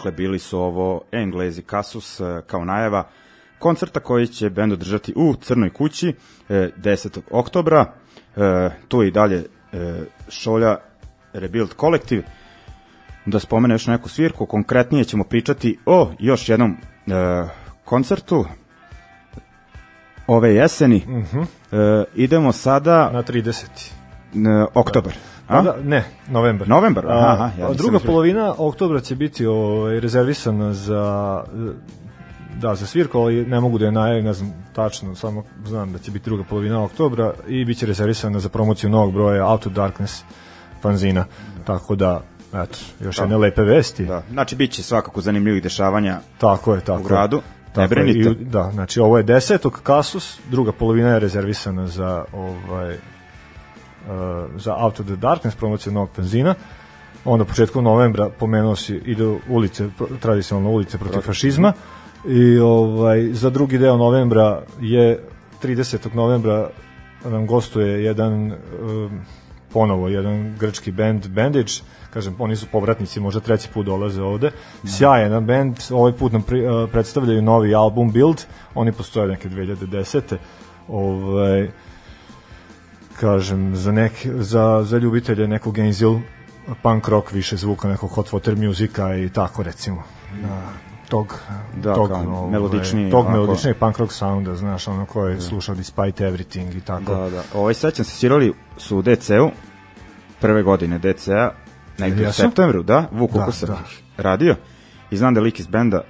dakle 0.00 0.12
bili 0.12 0.38
su 0.38 0.58
ovo 0.58 1.02
Englezi 1.12 1.62
Kasus 1.62 2.20
e, 2.20 2.42
kao 2.46 2.64
najava 2.64 3.08
koncerta 3.58 4.00
koji 4.00 4.26
će 4.26 4.50
bend 4.50 4.72
održati 4.72 5.12
u 5.16 5.34
Crnoj 5.34 5.70
kući 5.70 6.08
e, 6.48 6.70
10. 6.76 7.20
oktobra. 7.30 7.92
E, 8.36 8.70
tu 8.88 9.02
i 9.02 9.10
dalje 9.10 9.44
e, 9.72 10.04
Šolja 10.28 10.76
Rebuild 11.32 11.74
Collective. 11.80 12.22
Da 13.26 13.38
spomene 13.38 13.74
još 13.74 13.86
neku 13.86 14.08
svirku, 14.08 14.46
konkretnije 14.46 15.04
ćemo 15.04 15.24
pričati 15.24 15.78
o 15.86 16.12
još 16.18 16.48
jednom 16.48 16.70
e, 16.70 16.74
koncertu 17.84 18.44
ove 20.26 20.54
jeseni. 20.54 20.96
Uh 21.08 21.12
-huh. 21.12 21.46
e, 21.72 22.04
idemo 22.14 22.52
sada 22.52 23.10
Na 23.12 23.22
30. 23.22 23.99
oktobar. 24.74 25.12
Pa 25.46 25.54
A? 25.54 25.62
da, 25.62 25.76
ne, 25.84 26.04
novembar. 26.28 26.68
Novembar, 26.68 27.06
aha, 27.08 27.50
ja 27.58 27.72
druga 27.72 27.98
polovina 27.98 28.54
oktobra 28.58 29.00
će 29.00 29.14
biti 29.16 29.46
ovaj, 29.46 30.00
rezervisana 30.00 30.72
za 30.72 31.42
da, 32.56 32.74
za 32.74 32.86
svirku, 32.86 33.18
ali 33.18 33.46
ne 33.46 33.60
mogu 33.60 33.78
da 33.78 33.84
je 33.84 33.92
najavim, 33.92 34.24
ne 34.24 34.32
znam 34.32 34.52
tačno, 34.72 35.14
samo 35.14 35.42
znam 35.66 35.92
da 35.92 35.98
će 35.98 36.10
biti 36.10 36.24
druga 36.24 36.44
polovina 36.44 36.84
oktobra 36.84 37.32
i 37.48 37.64
bit 37.64 37.78
će 37.78 37.86
rezervisana 37.86 38.38
za 38.38 38.48
promociju 38.48 38.90
novog 38.90 39.12
broja 39.12 39.46
Out 39.46 39.66
of 39.66 39.72
Darkness 39.72 40.22
fanzina. 40.82 41.24
Tako 41.64 41.94
da, 41.96 42.20
eto, 42.54 42.78
još 43.00 43.18
jedne 43.18 43.36
lepe 43.36 43.62
vesti. 43.62 44.04
Da, 44.06 44.22
znači 44.30 44.56
bit 44.56 44.70
će 44.70 44.82
svakako 44.82 45.20
zanimljivih 45.20 45.62
dešavanja 45.62 46.18
Tako 46.38 46.74
je, 46.74 46.80
tako 46.80 47.00
u 47.00 47.04
gradu. 47.04 47.36
Ne 47.36 47.42
Tako 47.72 47.80
je, 47.82 47.88
brinite. 47.88 48.30
i- 48.30 48.44
Da, 48.44 48.70
znači 48.72 49.00
ovo 49.00 49.16
je 49.16 49.22
desetog 49.22 49.80
Kasus, 49.82 50.38
druga 50.50 50.72
polovina 50.72 51.08
je 51.08 51.20
rezervisana 51.20 51.86
za 51.86 52.24
ovaj 52.32 52.96
za 54.56 54.76
Out 54.76 55.00
of 55.00 55.06
the 55.06 55.16
Darkness 55.16 55.56
promociju 55.56 55.92
novog 55.92 56.10
benzina. 56.16 56.54
Onda 57.24 57.44
početkom 57.44 57.84
novembra 57.84 58.28
pomenuo 58.38 58.76
si 58.76 58.94
ide 58.94 59.24
ulice 59.48 59.88
tradicionalno 60.20 60.70
ulice 60.70 60.98
protiv 60.98 61.20
fašizma 61.20 61.72
i 62.28 62.58
ovaj 62.58 63.32
za 63.32 63.50
drugi 63.50 63.78
deo 63.78 63.96
novembra 63.96 64.62
je 64.80 65.20
30. 65.62 66.14
novembra 66.14 66.70
nam 67.24 67.46
gostuje 67.46 68.04
jedan 68.04 68.52
um, 68.52 69.20
ponovo 69.72 70.08
jedan 70.08 70.56
grčki 70.58 70.92
bend 70.92 71.28
Bandage 71.28 71.72
kažem 72.12 72.36
oni 72.38 72.56
su 72.56 72.66
povratnici 72.72 73.20
možda 73.20 73.40
treći 73.40 73.68
put 73.68 73.86
dolaze 73.86 74.22
ovde 74.22 74.50
sjajan 74.86 75.46
bend 75.46 75.76
ovaj 75.90 76.12
put 76.12 76.32
nam 76.32 76.42
pri, 76.42 76.66
uh, 76.66 76.90
predstavljaju 76.90 77.42
novi 77.42 77.74
album 77.74 78.12
Build 78.12 78.44
oni 78.74 78.92
postoje 78.92 79.28
neke 79.28 79.48
2010. 79.48 80.36
ovaj 80.88 81.68
kažem 83.20 83.76
za 83.76 83.92
nek 83.92 84.12
za 84.26 84.82
za 84.84 84.98
ljubitelje 84.98 85.48
nekog 85.48 85.74
Gainesville 85.74 86.20
punk 86.82 87.08
rock 87.08 87.32
više 87.32 87.56
zvuka 87.56 87.88
nekog 87.88 88.10
hot 88.10 88.30
water 88.32 88.66
muzika 88.66 89.16
i 89.16 89.28
tako 89.28 89.62
recimo 89.62 90.02
na 90.42 90.62
tog 91.08 91.40
Da, 91.76 91.94
tog 91.94 92.08
kao 92.08 92.50
melodičniji, 92.50 93.10
tog 93.10 93.20
onako. 93.20 93.32
melodičnijeg 93.32 93.76
punk 93.76 93.98
rock 93.98 94.12
sounda 94.12 94.56
znaš 94.56 94.88
ono 94.88 95.06
ko 95.06 95.26
je 95.26 95.40
slušao 95.40 95.74
Despite 95.74 96.24
Everything 96.24 96.76
i 96.76 96.80
tako 96.80 97.14
Da, 97.14 97.30
da. 97.30 97.42
Ovaj 97.54 97.74
sećam 97.74 98.04
se 98.04 98.10
svirali 98.10 98.52
su 98.76 98.98
u 98.98 99.02
DC-u 99.02 99.50
prve 100.40 100.62
godine 100.62 100.98
DC-a 100.98 101.50
negde 101.98 102.28
u 102.28 102.32
septembru, 102.32 102.82
da, 102.82 103.08
Vuk 103.12 103.32
Da, 103.32 103.46
da. 103.66 103.78
radio 104.16 104.56
i 105.10 105.16
znam 105.16 105.34
da 105.34 105.40
lik 105.40 105.60
iz 105.60 105.66
benda 105.66 106.00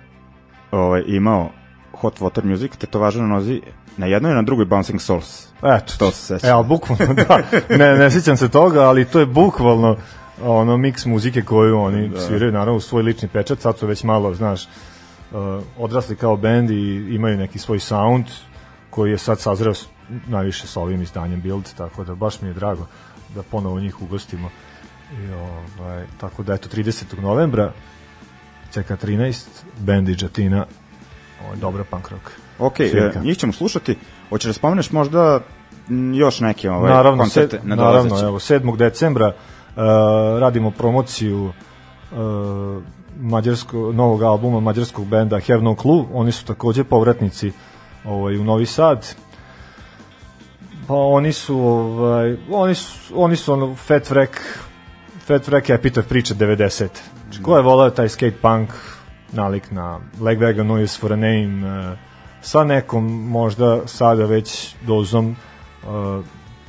ovaj, 0.70 1.02
imao 1.06 1.50
Hot 1.92 2.20
Water 2.20 2.44
Music, 2.44 2.76
tetovaža 2.76 3.20
na 3.20 3.26
nozi 3.26 3.60
na 3.96 4.06
jednoj 4.06 4.32
i 4.32 4.34
na 4.34 4.42
drugoj 4.42 4.64
Bouncing 4.64 5.00
Souls. 5.00 5.49
Eto, 5.62 5.92
To 5.98 6.10
se 6.10 6.22
sećam. 6.22 6.50
Evo, 6.50 6.62
bukvalno, 6.62 7.14
da. 7.28 7.42
Ne, 7.76 7.98
ne 7.98 8.10
sjećam 8.10 8.36
se 8.36 8.48
toga, 8.48 8.80
ali 8.80 9.04
to 9.04 9.20
je 9.20 9.26
bukvalno 9.26 9.96
ono 10.42 10.76
miks 10.76 11.06
muzike 11.06 11.42
koju 11.42 11.78
oni 11.78 12.08
da. 12.08 12.20
sviraju, 12.20 12.52
naravno, 12.52 12.76
u 12.76 12.80
svoj 12.80 13.02
lični 13.02 13.28
pečat, 13.28 13.60
sad 13.60 13.78
su 13.78 13.86
već 13.86 14.04
malo, 14.04 14.34
znaš, 14.34 14.64
uh, 14.64 15.62
odrasli 15.78 16.16
kao 16.16 16.36
bend 16.36 16.70
i 16.70 17.14
imaju 17.14 17.36
neki 17.36 17.58
svoj 17.58 17.80
sound 17.80 18.24
koji 18.90 19.10
je 19.10 19.18
sad 19.18 19.40
sazreo 19.40 19.72
najviše 20.26 20.66
sa 20.66 20.80
ovim 20.80 21.02
izdanjem 21.02 21.40
Build, 21.40 21.74
tako 21.76 22.04
da 22.04 22.14
baš 22.14 22.40
mi 22.40 22.48
je 22.48 22.54
drago 22.54 22.86
da 23.34 23.42
ponovo 23.42 23.80
njih 23.80 24.02
ugostimo. 24.02 24.50
I, 25.12 25.32
ovaj, 25.32 26.04
tako 26.20 26.42
da, 26.42 26.54
eto, 26.54 26.68
30. 26.68 27.20
novembra 27.20 27.72
CK13, 28.74 29.46
bend 29.78 30.08
i 30.08 30.16
Jatina, 30.20 30.66
ovo 31.44 31.52
je 31.52 31.56
dobra 31.56 31.84
punk 31.84 32.08
rock. 32.08 32.30
Ok, 32.58 32.80
e, 32.80 33.12
njih 33.22 33.38
ćemo 33.38 33.52
slušati. 33.52 33.96
Hoćeš 34.28 34.46
da 34.46 34.52
spomeneš 34.52 34.90
možda 34.90 35.40
m, 35.88 36.14
još 36.14 36.40
neke 36.40 36.70
ovaj, 36.70 36.92
naravno, 36.92 37.22
koncerte 37.22 37.56
sed, 37.56 37.68
na 37.68 37.76
naravno, 37.76 38.20
evo, 38.20 38.38
7. 38.38 38.76
decembra 38.76 39.26
uh, 39.28 39.82
radimo 40.40 40.70
promociju 40.70 41.44
uh, 41.44 42.82
mađarsko, 43.20 43.92
novog 43.92 44.22
albuma 44.22 44.60
mađarskog 44.60 45.06
benda 45.06 45.40
Have 45.40 45.62
No 45.62 45.74
Clue, 45.74 46.04
oni 46.12 46.32
su 46.32 46.44
takođe 46.44 46.84
povratnici 46.84 47.52
ovaj, 48.04 48.36
u 48.36 48.44
Novi 48.44 48.66
Sad, 48.66 49.14
pa 50.86 50.94
oni 50.94 51.32
su 51.32 51.58
ovaj, 51.58 52.36
oni 52.50 52.74
su, 52.74 53.14
oni 53.14 53.36
su 53.36 53.52
ono 53.52 53.74
Fat 53.74 54.10
Wreck 54.10 54.38
Fat 55.26 55.48
Wreck 55.48 55.74
epitaf 55.74 56.06
priče 56.06 56.34
90. 56.34 56.88
Znači, 57.24 57.42
ko 57.42 57.56
je 57.56 57.62
volao 57.62 57.90
taj 57.90 58.08
skate 58.08 58.36
punk 58.42 58.70
nalik 59.32 59.70
na 59.70 60.00
Legwagon 60.20 60.66
Noise 60.66 60.98
for 61.00 61.12
a 61.12 61.16
Name 61.16 61.90
uh, 61.90 61.98
sa 62.40 62.64
nekom 62.64 63.30
možda 63.30 63.86
sada 63.86 64.24
već 64.24 64.74
dozom 64.86 65.36
uh, 65.82 66.24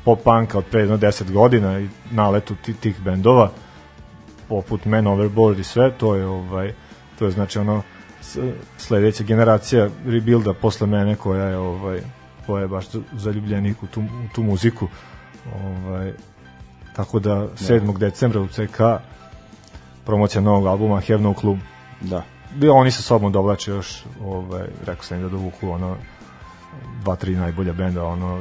pop 0.05 0.23
punka 0.23 0.57
od 0.57 0.65
pre 0.65 0.81
jedno 0.81 0.97
10 0.97 1.31
godina 1.31 1.79
i 1.79 1.87
naletu 2.11 2.55
ti, 2.55 2.73
tih 2.73 3.01
bendova 3.01 3.51
poput 4.47 4.85
Man 4.85 5.07
Overboard 5.07 5.59
i 5.59 5.63
sve 5.63 5.91
to 5.91 6.15
je 6.15 6.25
ovaj 6.25 6.73
to 7.19 7.25
je 7.25 7.31
znači 7.31 7.59
ono 7.59 7.81
sledeća 8.77 9.23
generacija 9.23 9.89
rebuilda 10.05 10.53
posle 10.53 10.87
mene 10.87 11.15
koja 11.15 11.45
je 11.45 11.57
ovaj 11.57 12.01
koja 12.45 12.61
je 12.61 12.67
baš 12.67 12.85
zaljubljenik 13.13 13.83
u 13.83 13.87
tu, 13.87 14.01
u 14.01 14.33
tu 14.35 14.43
muziku 14.43 14.87
ovaj 15.63 16.13
tako 16.95 17.19
da 17.19 17.47
7. 17.55 17.97
decembra 17.97 18.41
u 18.41 18.47
CK 18.47 18.81
promocija 20.05 20.41
novog 20.41 20.65
albuma 20.67 21.01
Have 21.01 21.21
No 21.21 21.33
Clue 21.33 21.57
Da. 22.01 22.23
Bi 22.53 22.69
oni 22.69 22.91
sa 22.91 23.01
sobom 23.01 23.31
dovlače 23.31 23.71
još 23.71 24.03
ovaj 24.23 24.67
rekao 24.81 25.03
sam 25.03 25.17
im 25.17 25.23
da 25.23 25.29
dovuku 25.29 25.69
ono 25.69 25.95
dva 27.01 27.15
tri 27.15 27.35
najbolja 27.35 27.73
benda 27.73 28.05
ono 28.05 28.39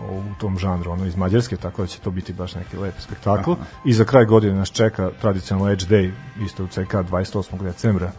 u 0.00 0.40
tom 0.40 0.58
žanru 0.58 0.90
ono 0.90 1.06
iz 1.06 1.16
Mađarske 1.16 1.56
tako 1.56 1.82
da 1.82 1.88
će 1.88 1.98
to 2.00 2.10
biti 2.10 2.32
baš 2.32 2.54
neki 2.54 2.76
lep 2.76 2.94
spektakl 2.98 3.52
i 3.84 3.92
za 3.92 4.04
kraj 4.04 4.24
godine 4.24 4.54
nas 4.54 4.68
čeka 4.70 5.10
tradicionalno 5.20 5.72
Edge 5.72 5.84
Day 5.86 6.10
isto 6.40 6.64
u 6.64 6.68
CK 6.68 6.78
28. 6.92 7.62
decembra 7.62 8.12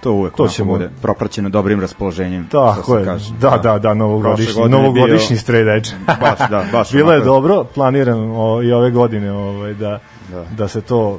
To 0.00 0.12
uvek 0.12 0.34
To 0.34 0.48
ćemo- 0.48 0.72
bude 0.72 0.90
propraćeno 1.02 1.48
dobrim 1.48 1.80
raspoloženjem. 1.80 2.48
Tako 2.48 2.98
je, 2.98 3.04
kaže. 3.04 3.34
da, 3.34 3.50
da, 3.52 3.78
da, 3.78 3.94
novogodišnji, 3.94 4.64
novogodišnji 4.64 5.36
bio- 5.46 5.76
edge. 5.76 5.88
Baš, 6.20 6.38
da, 6.50 6.64
baš. 6.72 6.92
Bilo 6.92 7.12
je 7.12 7.20
dobro, 7.20 7.64
planiram 7.64 8.30
o, 8.30 8.62
i 8.62 8.72
ove 8.72 8.90
godine 8.90 9.32
ovaj, 9.32 9.74
da, 9.74 10.00
Da. 10.30 10.44
da. 10.46 10.68
se 10.68 10.80
to 10.80 11.18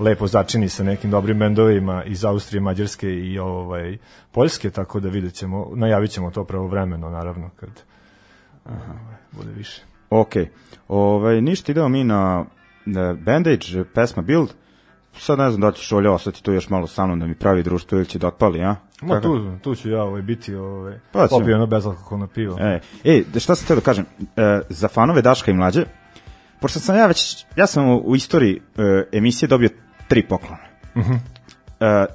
lepo 0.00 0.26
začini 0.26 0.68
sa 0.68 0.84
nekim 0.84 1.10
dobrim 1.10 1.38
bendovima 1.38 2.04
iz 2.04 2.24
Austrije, 2.24 2.60
Mađarske 2.60 3.08
i 3.10 3.38
ovaj 3.38 3.98
Poljske, 4.32 4.70
tako 4.70 5.00
da 5.00 5.08
vidjet 5.08 5.34
ćemo, 5.34 5.70
najavit 5.74 6.10
ćemo 6.10 6.30
to 6.30 6.44
pravovremeno, 6.44 7.10
naravno, 7.10 7.50
kad 7.56 7.70
Aha. 8.64 8.92
bude 9.32 9.50
više. 9.52 9.82
Ok. 10.10 10.32
Ovaj, 10.88 11.40
ništa, 11.40 11.72
idemo 11.72 11.88
mi 11.88 12.04
na, 12.04 12.44
Bandage, 13.24 13.84
pesma 13.94 14.22
Build. 14.22 14.48
Sad 15.18 15.38
ne 15.38 15.50
znam 15.50 15.60
da 15.60 15.72
će 15.72 15.82
Šolja 15.82 16.12
ostati 16.12 16.42
tu 16.42 16.52
još 16.52 16.68
malo 16.68 16.86
sa 16.86 17.06
mnom 17.06 17.20
da 17.20 17.26
mi 17.26 17.34
pravi 17.34 17.62
društvo 17.62 17.98
ili 17.98 18.06
će 18.06 18.18
da 18.18 18.26
otpali, 18.26 18.62
a? 18.62 18.76
Ma 19.02 19.14
Kako? 19.14 19.28
tu, 19.28 19.58
tu 19.62 19.74
ću 19.74 19.90
ja 19.90 20.02
ovaj, 20.02 20.22
biti, 20.22 20.54
ovaj, 20.54 20.98
Pa 21.12 21.28
ćemo. 21.28 21.40
popio 21.40 21.56
ono 21.56 21.66
bezalkoholno 21.66 22.26
pivo. 22.26 22.56
E, 22.60 22.80
e, 23.04 23.22
da 23.32 23.40
šta 23.40 23.54
sam 23.54 23.66
teo 23.66 23.76
da 23.76 23.82
kažem, 23.82 24.04
e, 24.36 24.60
za 24.68 24.88
fanove 24.88 25.22
Daška 25.22 25.50
i 25.50 25.54
Mlađe, 25.54 25.84
pošto 26.60 26.80
sam 26.80 26.96
ja 26.96 27.06
već, 27.06 27.46
ja 27.56 27.66
sam 27.66 27.88
u, 27.88 27.96
u 27.96 28.16
istoriji 28.16 28.60
e, 28.76 29.04
emisije 29.12 29.48
dobio 29.48 29.68
tri 30.10 30.22
poklona. 30.22 30.62
Uh 30.94 31.04
-huh. 31.06 31.18
e, 31.80 32.06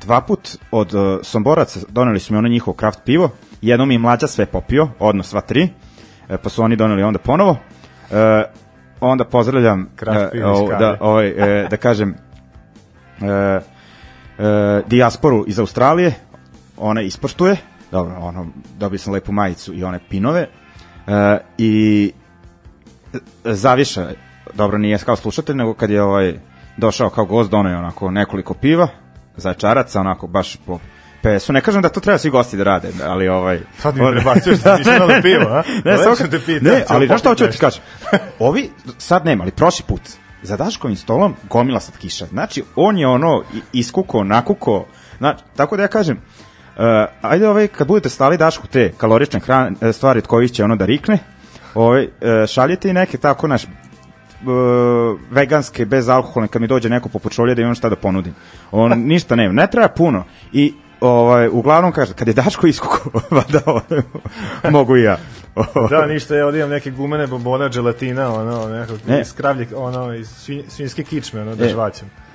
dva 0.00 0.20
put 0.20 0.58
od 0.70 0.94
e, 0.94 1.18
Somboraca 1.22 1.80
doneli 1.88 2.20
su 2.20 2.32
mi 2.32 2.38
ono 2.38 2.48
njihovo 2.48 2.74
kraft 2.74 3.00
pivo, 3.04 3.30
jednom 3.62 3.88
mi 3.88 3.94
je 3.94 3.98
Mlađa 3.98 4.26
sve 4.26 4.46
popio, 4.46 4.88
odno 4.98 5.22
sva 5.22 5.40
tri, 5.40 5.68
e, 6.28 6.36
pa 6.36 6.48
su 6.48 6.62
oni 6.62 6.76
doneli 6.76 7.02
onda 7.02 7.18
ponovo. 7.18 7.56
E, 8.10 8.44
onda 9.00 9.24
pozdravljam 9.24 9.88
Kraft 9.96 10.32
pivo 10.32 10.66
kave. 10.66 10.78
da, 10.78 10.96
ovaj, 11.00 11.28
e, 11.28 11.68
da 11.70 11.76
kažem 11.76 12.14
e, 13.22 13.26
e, 13.26 13.60
dijasporu 14.86 15.44
iz 15.46 15.58
Australije, 15.58 16.14
ona 16.76 17.00
ispoštuje, 17.00 17.56
dobro, 17.90 18.16
ono, 18.20 18.46
dobio 18.78 18.98
sam 18.98 19.12
lepu 19.12 19.32
majicu 19.32 19.74
i 19.74 19.84
one 19.84 20.00
pinove, 20.10 20.48
e, 21.06 21.38
i 21.58 22.12
Zaviša, 23.44 24.10
dobro, 24.54 24.78
nije 24.78 24.98
kao 24.98 25.16
slušatelj, 25.16 25.56
nego 25.56 25.74
kad 25.74 25.90
je 25.90 26.02
ovaj 26.02 26.47
došao 26.78 27.10
kao 27.10 27.24
gost, 27.24 27.50
donao 27.50 27.72
je 27.72 27.78
onako 27.78 28.10
nekoliko 28.10 28.54
piva, 28.54 28.88
zajčaraca, 29.36 30.00
onako 30.00 30.26
baš 30.26 30.56
po 30.66 30.78
PS-u. 31.22 31.52
Ne 31.52 31.60
kažem 31.60 31.82
da 31.82 31.88
to 31.88 32.00
treba 32.00 32.18
svi 32.18 32.30
gosti 32.30 32.56
da 32.56 32.64
rade, 32.64 32.88
ali 33.04 33.28
ovaj... 33.28 33.60
Sad 33.78 33.96
mi 33.96 34.02
prebacuješ 34.12 34.58
da 34.58 34.76
nisam 34.76 34.98
dali 34.98 35.22
pivo, 35.28 35.44
a? 35.50 35.62
Ne, 35.84 35.90
Lepo 35.90 36.02
samo 36.02 36.16
sam 36.16 36.30
kad- 36.30 36.40
te 36.40 36.46
pitao, 36.46 36.72
ne, 36.72 36.84
ali 36.88 37.06
znaš 37.06 37.20
šta 37.20 37.28
hoću 37.28 37.44
da 37.44 37.50
ti 37.50 37.58
kažem? 37.58 37.82
Ovi 38.38 38.70
sad 38.98 39.24
nema, 39.26 39.42
ali 39.42 39.50
prošli 39.52 39.84
put 39.88 40.00
za 40.42 40.56
Daškovim 40.56 40.96
stolom 40.96 41.34
gomila 41.50 41.80
slatkiša. 41.80 42.26
Znači, 42.26 42.64
on 42.76 42.98
je 42.98 43.06
ono 43.06 43.42
iskuko, 43.72 44.24
nakuko, 44.24 44.86
znači, 45.18 45.42
tako 45.56 45.76
da 45.76 45.82
ja 45.82 45.88
kažem, 45.88 46.16
uh, 46.16 46.82
ajde 47.22 47.48
ovaj, 47.48 47.68
kad 47.68 47.86
budete 47.86 48.08
stali 48.08 48.36
Dašku 48.36 48.66
te 48.66 48.92
kalorične 48.98 49.40
hrane, 49.40 49.72
e, 49.80 49.92
stvari 49.92 50.18
od 50.18 50.26
kojih 50.26 50.52
će 50.52 50.64
ono 50.64 50.76
da 50.76 50.84
rikne, 50.84 51.18
ovaj, 51.74 52.02
e, 52.02 52.46
šaljete 52.46 52.90
i 52.90 52.92
neke 52.92 53.18
tako 53.18 53.48
naš 53.48 53.66
e, 54.40 55.18
veganske, 55.30 55.86
bez 55.86 56.08
alkoholne, 56.08 56.48
kad 56.48 56.62
mi 56.62 56.68
dođe 56.68 56.88
neko 56.88 57.08
poput 57.08 57.32
šolje 57.32 57.54
da 57.54 57.62
imam 57.62 57.74
šta 57.74 57.88
da 57.88 57.96
ponudim. 57.96 58.34
On 58.70 59.00
ništa 59.12 59.36
nema, 59.36 59.52
ne 59.52 59.66
treba 59.70 59.88
puno. 59.88 60.24
I 60.52 60.74
ovaj, 61.00 61.48
uglavnom 61.48 61.92
kaže, 61.92 62.14
kad 62.14 62.28
je 62.28 62.34
Daško 62.34 62.66
iskuko, 62.66 63.20
vada 63.30 63.60
ovaj, 63.66 64.02
mogu 64.70 64.96
i 64.96 65.02
ja. 65.02 65.18
Da, 65.90 66.06
ništa, 66.06 66.36
ja 66.36 66.46
ovdje 66.46 66.58
imam 66.58 66.70
neke 66.70 66.90
gumene 66.90 67.26
bombona, 67.26 67.72
želatina, 67.72 68.34
ono, 68.34 68.68
nekog, 68.68 68.98
Ne. 69.06 69.20
iz 69.20 69.34
kravlje, 69.34 69.66
ono, 69.76 70.14
iz 70.14 70.28
svinj, 70.28 70.62
svinjske 70.68 71.04
kičme, 71.04 71.40
ono, 71.40 71.56
da 71.56 71.64
E. 71.64 71.68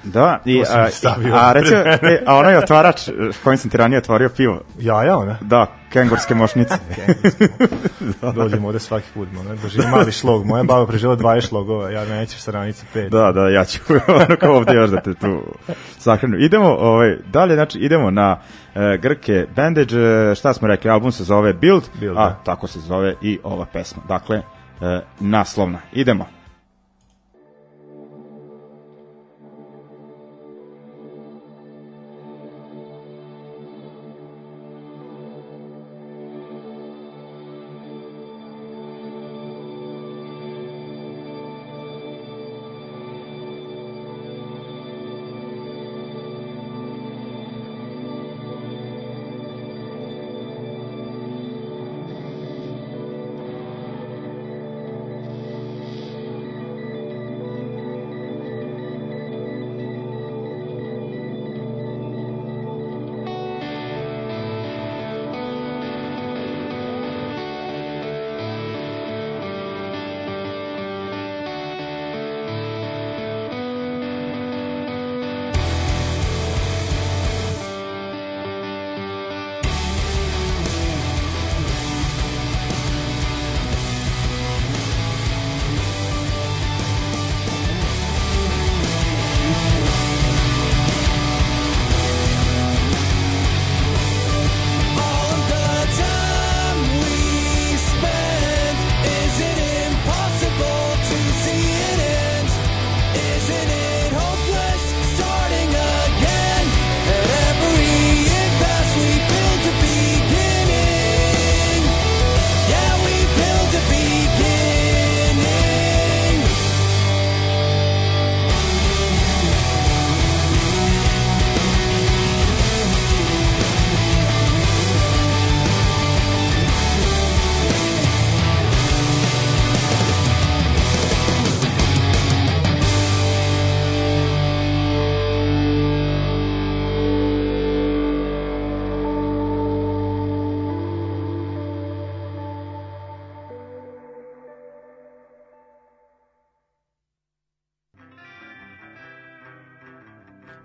Da, 0.04 0.40
i, 0.46 0.64
a, 0.70 0.90
stavio 0.90 1.36
a, 1.36 1.54
recimo, 1.54 1.80
e, 1.80 2.24
a 2.26 2.36
onaj 2.36 2.58
otvarač, 2.58 3.08
e, 3.08 3.12
kojim 3.44 3.58
sam 3.58 3.70
ti 3.70 3.78
ranije 3.78 3.98
otvorio 3.98 4.30
pivo, 4.30 4.62
Jaja, 4.80 5.18
ona? 5.18 5.38
da, 5.42 5.68
kengurske 5.90 6.36
mošnice. 6.36 6.74
Dođemo 8.36 8.68
ovde 8.68 8.80
svaki 8.80 9.08
put, 9.14 9.28
ono, 9.40 9.56
doživim 9.56 9.90
mali 9.90 10.12
šlog. 10.12 10.46
Moja 10.46 10.64
baba 10.64 10.88
preživjela 10.88 11.18
20 11.18 11.48
šlogova, 11.50 11.90
ja 11.90 12.06
neću 12.06 12.40
sa 12.40 12.52
ranici 12.52 12.86
5. 12.96 13.10
Da, 13.10 13.32
da, 13.32 13.50
ja 13.50 13.66
ću 13.66 13.80
ono 14.08 14.36
kao 14.40 14.56
ovde 14.56 14.74
još 14.74 14.90
da 14.90 15.02
te 15.02 15.14
tu 15.14 15.44
sahranu. 15.98 16.38
Idemo, 16.38 16.68
ovaj, 16.68 17.18
dalje, 17.26 17.56
znači, 17.56 17.80
idemo 17.80 18.12
na 18.12 18.40
e, 18.76 18.98
Grke 19.02 19.46
Bandage, 19.56 19.96
e, 19.96 20.36
šta 20.36 20.54
smo 20.54 20.68
rekli, 20.68 20.90
album 20.90 21.12
se 21.12 21.24
zove 21.24 21.54
Build, 21.54 21.84
Build, 22.00 22.18
a 22.18 22.30
da. 22.30 22.40
tako 22.44 22.68
se 22.68 22.80
zove 22.80 23.16
i 23.22 23.40
ova 23.44 23.66
pesma. 23.66 24.04
Dakle, 24.08 24.38
e, 24.82 25.02
naslovna. 25.20 25.80
Idemo. 25.94 26.43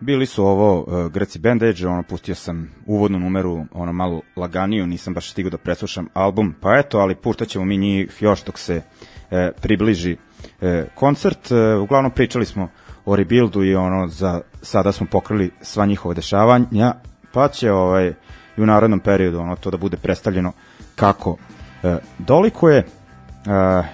Bili 0.00 0.26
su 0.26 0.44
ovo 0.44 0.80
uh, 0.80 1.12
Grci 1.12 1.38
Bandage, 1.38 1.86
ono, 1.86 2.02
pustio 2.02 2.34
sam 2.34 2.70
uvodnu 2.86 3.18
numeru, 3.18 3.64
ono, 3.72 3.92
malo 3.92 4.20
laganiju, 4.36 4.86
nisam 4.86 5.14
baš 5.14 5.30
stigao 5.30 5.50
da 5.50 5.58
preslušam 5.58 6.08
album, 6.14 6.54
pa 6.60 6.78
eto, 6.78 6.98
ali 6.98 7.14
puštat 7.14 7.48
ćemo 7.48 7.64
mi 7.64 7.76
njih 7.76 8.16
još 8.20 8.44
dok 8.44 8.58
se 8.58 8.82
e, 9.30 9.52
približi 9.62 10.16
e, 10.60 10.86
koncert. 10.94 11.52
E, 11.52 11.74
uglavnom 11.74 12.10
pričali 12.12 12.46
smo 12.46 12.68
o 13.04 13.16
rebuildu 13.16 13.64
i 13.64 13.74
ono, 13.74 14.08
za 14.08 14.40
sada 14.62 14.92
smo 14.92 15.06
pokrili 15.10 15.50
sva 15.62 15.86
njihova 15.86 16.14
dešavanja, 16.14 16.94
pa 17.32 17.48
će 17.48 17.72
ovaj, 17.72 18.12
i 18.56 18.62
u 18.62 18.66
narodnom 18.66 19.00
periodu 19.00 19.38
ono, 19.38 19.56
to 19.56 19.70
da 19.70 19.76
bude 19.76 19.96
predstavljeno 19.96 20.52
kako 20.96 21.36
e, 21.82 21.96
dolikuje. 22.18 22.76
E, 22.78 22.86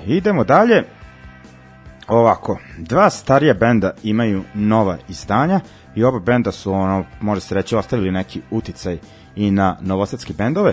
idemo 0.06 0.44
dalje. 0.44 0.84
Ovako, 2.08 2.58
dva 2.78 3.10
starija 3.10 3.54
benda 3.54 3.92
imaju 4.02 4.42
nova 4.54 4.98
izdanja 5.08 5.60
i 5.94 6.04
oba 6.04 6.18
benda 6.18 6.52
su, 6.52 6.72
ono, 6.72 7.04
može 7.20 7.40
se 7.40 7.54
reći, 7.54 7.76
ostavili 7.76 8.10
neki 8.10 8.40
uticaj 8.50 8.98
i 9.36 9.50
na 9.50 9.76
novosadske 9.80 10.32
bendove. 10.32 10.72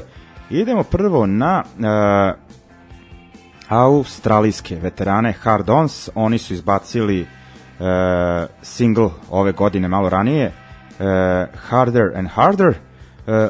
Idemo 0.50 0.84
prvo 0.84 1.26
na 1.26 1.64
e, 1.64 2.34
australijske 3.68 4.76
veterane 4.76 5.32
Hard 5.32 5.70
Ons. 5.70 6.10
Oni 6.16 6.38
su 6.38 6.54
izbacili 6.54 7.22
e, 7.22 7.28
single 8.62 9.10
ove 9.30 9.52
godine 9.52 9.88
malo 9.88 10.10
ranije, 10.10 10.46
e, 10.46 10.52
Harder 11.68 12.12
and 12.16 12.30
Harder, 12.30 12.70
e, 12.70 12.76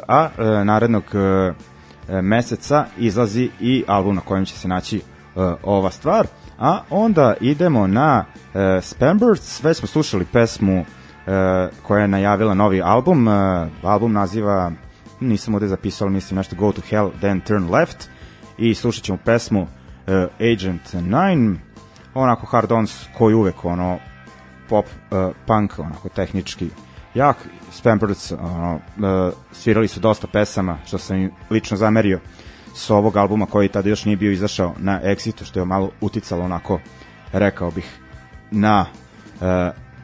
a 0.07 0.29
e, 0.37 0.65
narednog 0.65 1.03
e, 1.13 2.21
meseca 2.21 2.85
izlazi 2.97 3.49
i 3.59 3.83
album 3.87 4.15
na 4.15 4.21
kojem 4.21 4.45
će 4.45 4.57
se 4.57 4.67
naći 4.67 4.97
e, 4.97 5.01
ova 5.63 5.91
stvar. 5.91 6.27
A 6.59 6.81
onda 6.89 7.33
idemo 7.41 7.87
na 7.87 8.25
e, 8.53 8.81
Spambirds, 8.81 9.63
već 9.63 9.77
smo 9.77 9.87
slušali 9.87 10.25
pesmu 10.25 10.73
e, 10.77 10.85
koja 11.81 12.01
je 12.01 12.07
najavila 12.07 12.53
novi 12.53 12.81
album, 12.81 13.27
e, 13.27 13.67
album 13.81 14.13
naziva, 14.13 14.71
nisam 15.19 15.53
ovde 15.53 15.67
zapisao, 15.67 16.09
mislim 16.09 16.37
nešto 16.37 16.55
Go 16.55 16.71
to 16.71 16.81
Hell, 16.89 17.11
Then 17.19 17.41
Turn 17.41 17.69
Left 17.69 18.09
i 18.57 18.75
slušat 18.75 19.03
ćemo 19.03 19.17
pesmu 19.25 19.67
e, 20.07 20.27
Agent 20.53 20.81
9, 20.93 21.55
onako 22.13 22.45
hard 22.45 22.71
ons 22.71 23.05
koji 23.17 23.35
uvek 23.35 23.65
ono 23.65 23.99
pop 24.71 24.85
uh, 24.85 25.35
punk 25.47 25.79
onako 25.79 26.09
tehnički 26.09 26.69
jak. 27.13 27.37
Spambirds 27.71 28.31
ono, 28.31 28.75
uh, 28.75 29.33
svirali 29.51 29.87
su 29.87 29.99
dosta 29.99 30.27
pesama 30.27 30.77
što 30.85 30.97
sam 30.97 31.17
im 31.17 31.31
lično 31.49 31.77
zamerio 31.77 32.19
sa 32.75 32.95
ovog 32.95 33.17
albuma 33.17 33.45
koji 33.45 33.67
tada 33.67 33.89
još 33.89 34.05
nije 34.05 34.17
bio 34.17 34.31
izašao 34.31 34.73
na 34.77 35.01
Exitu 35.03 35.45
što 35.45 35.59
je 35.59 35.65
malo 35.65 35.91
uticalo 36.01 36.43
onako 36.43 36.79
rekao 37.33 37.71
bih 37.71 37.99
na 38.51 38.85
uh, 39.35 39.47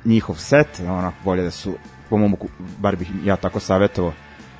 njihov 0.07 0.35
set 0.35 0.79
onako 0.79 1.17
bolje 1.23 1.43
da 1.43 1.51
su 1.51 1.75
po 2.09 2.17
mom 2.17 2.35
bar 2.79 2.95
bih 2.95 3.11
ja 3.25 3.35
tako 3.35 3.59
savjetovao 3.59 4.13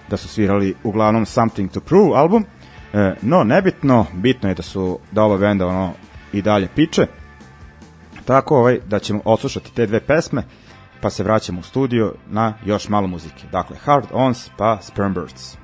da 0.09 0.17
su 0.17 0.27
svirali 0.27 0.75
uglavnom 0.83 1.25
Something 1.25 1.71
to 1.71 1.79
Prove 1.79 2.19
album 2.19 2.45
e, 2.93 3.13
no 3.21 3.43
nebitno 3.43 4.05
bitno 4.13 4.49
je 4.49 4.55
da 4.55 4.63
su 4.63 4.99
da 5.11 5.23
oba 5.23 5.37
benda 5.37 5.67
ono 5.67 5.93
i 6.33 6.41
dalje 6.41 6.67
piče 6.75 7.07
tako 8.27 8.57
ovaj, 8.57 8.79
da 8.87 8.99
ćemo 8.99 9.21
odslušati 9.25 9.73
te 9.73 9.85
dve 9.85 9.99
pesme, 9.99 10.43
pa 11.01 11.09
se 11.09 11.23
vraćamo 11.23 11.59
u 11.59 11.63
studio 11.63 12.13
na 12.29 12.53
još 12.65 12.89
malo 12.89 13.07
muzike. 13.07 13.47
Dakle, 13.51 13.77
Hard 13.77 14.07
Ons 14.11 14.49
pa 14.57 14.77
Sperm 14.81 15.13
Birds. 15.13 15.57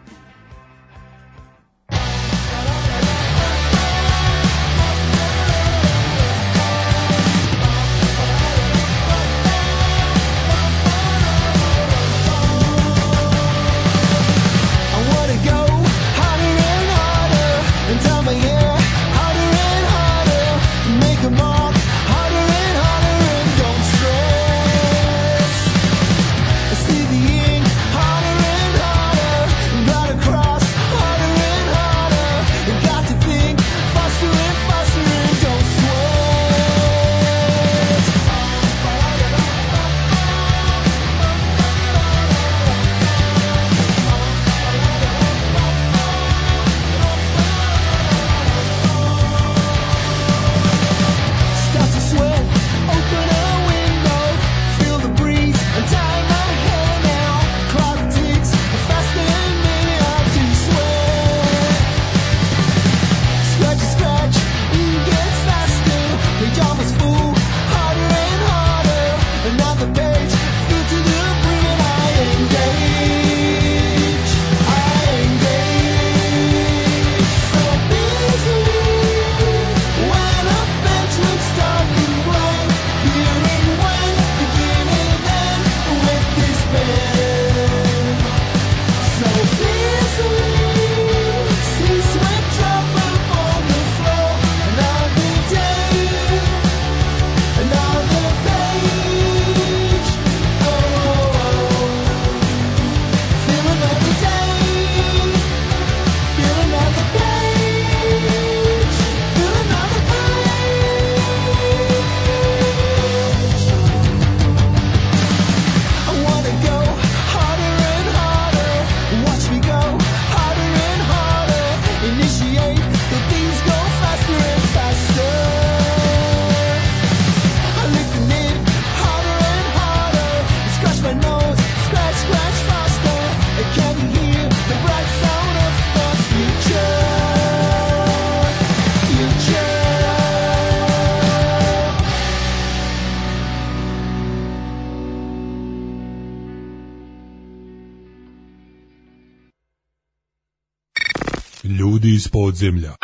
Podzemlja. 152.34 152.96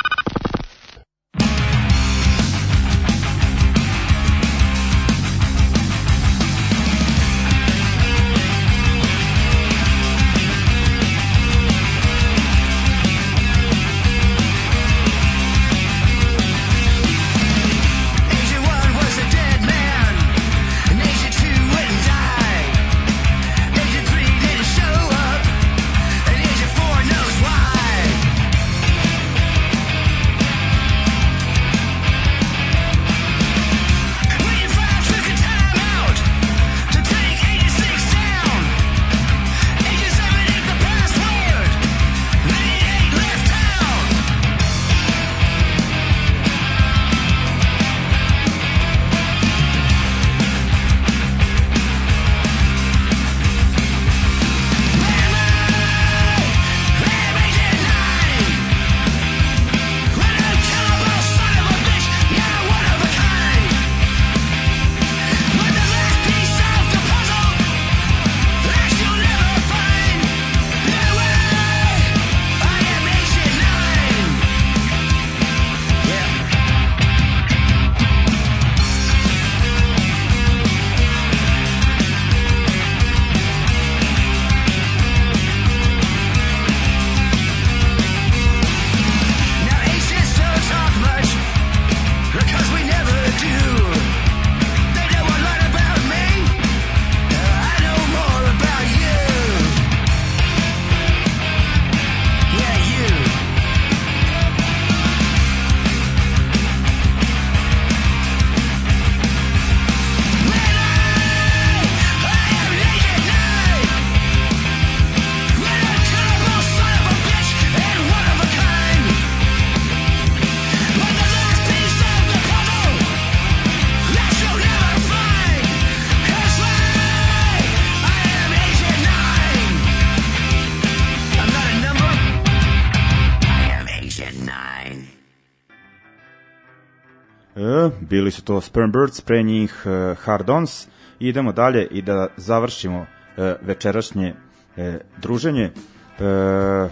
Bili 138.10 138.32
su 138.32 138.41
to 138.41 138.62
Sperm 138.62 138.91
Birds, 138.91 139.22
pre 139.22 139.43
njih 139.43 139.86
e, 139.86 140.16
Hard 140.16 140.49
Ons. 140.49 140.88
Idemo 141.20 141.51
dalje 141.51 141.88
i 141.91 142.01
da 142.01 142.28
završimo 142.38 143.05
e, 143.38 143.55
večerašnje 143.62 144.34
e, 144.78 144.99
druženje. 145.18 145.72
E, 146.20 146.89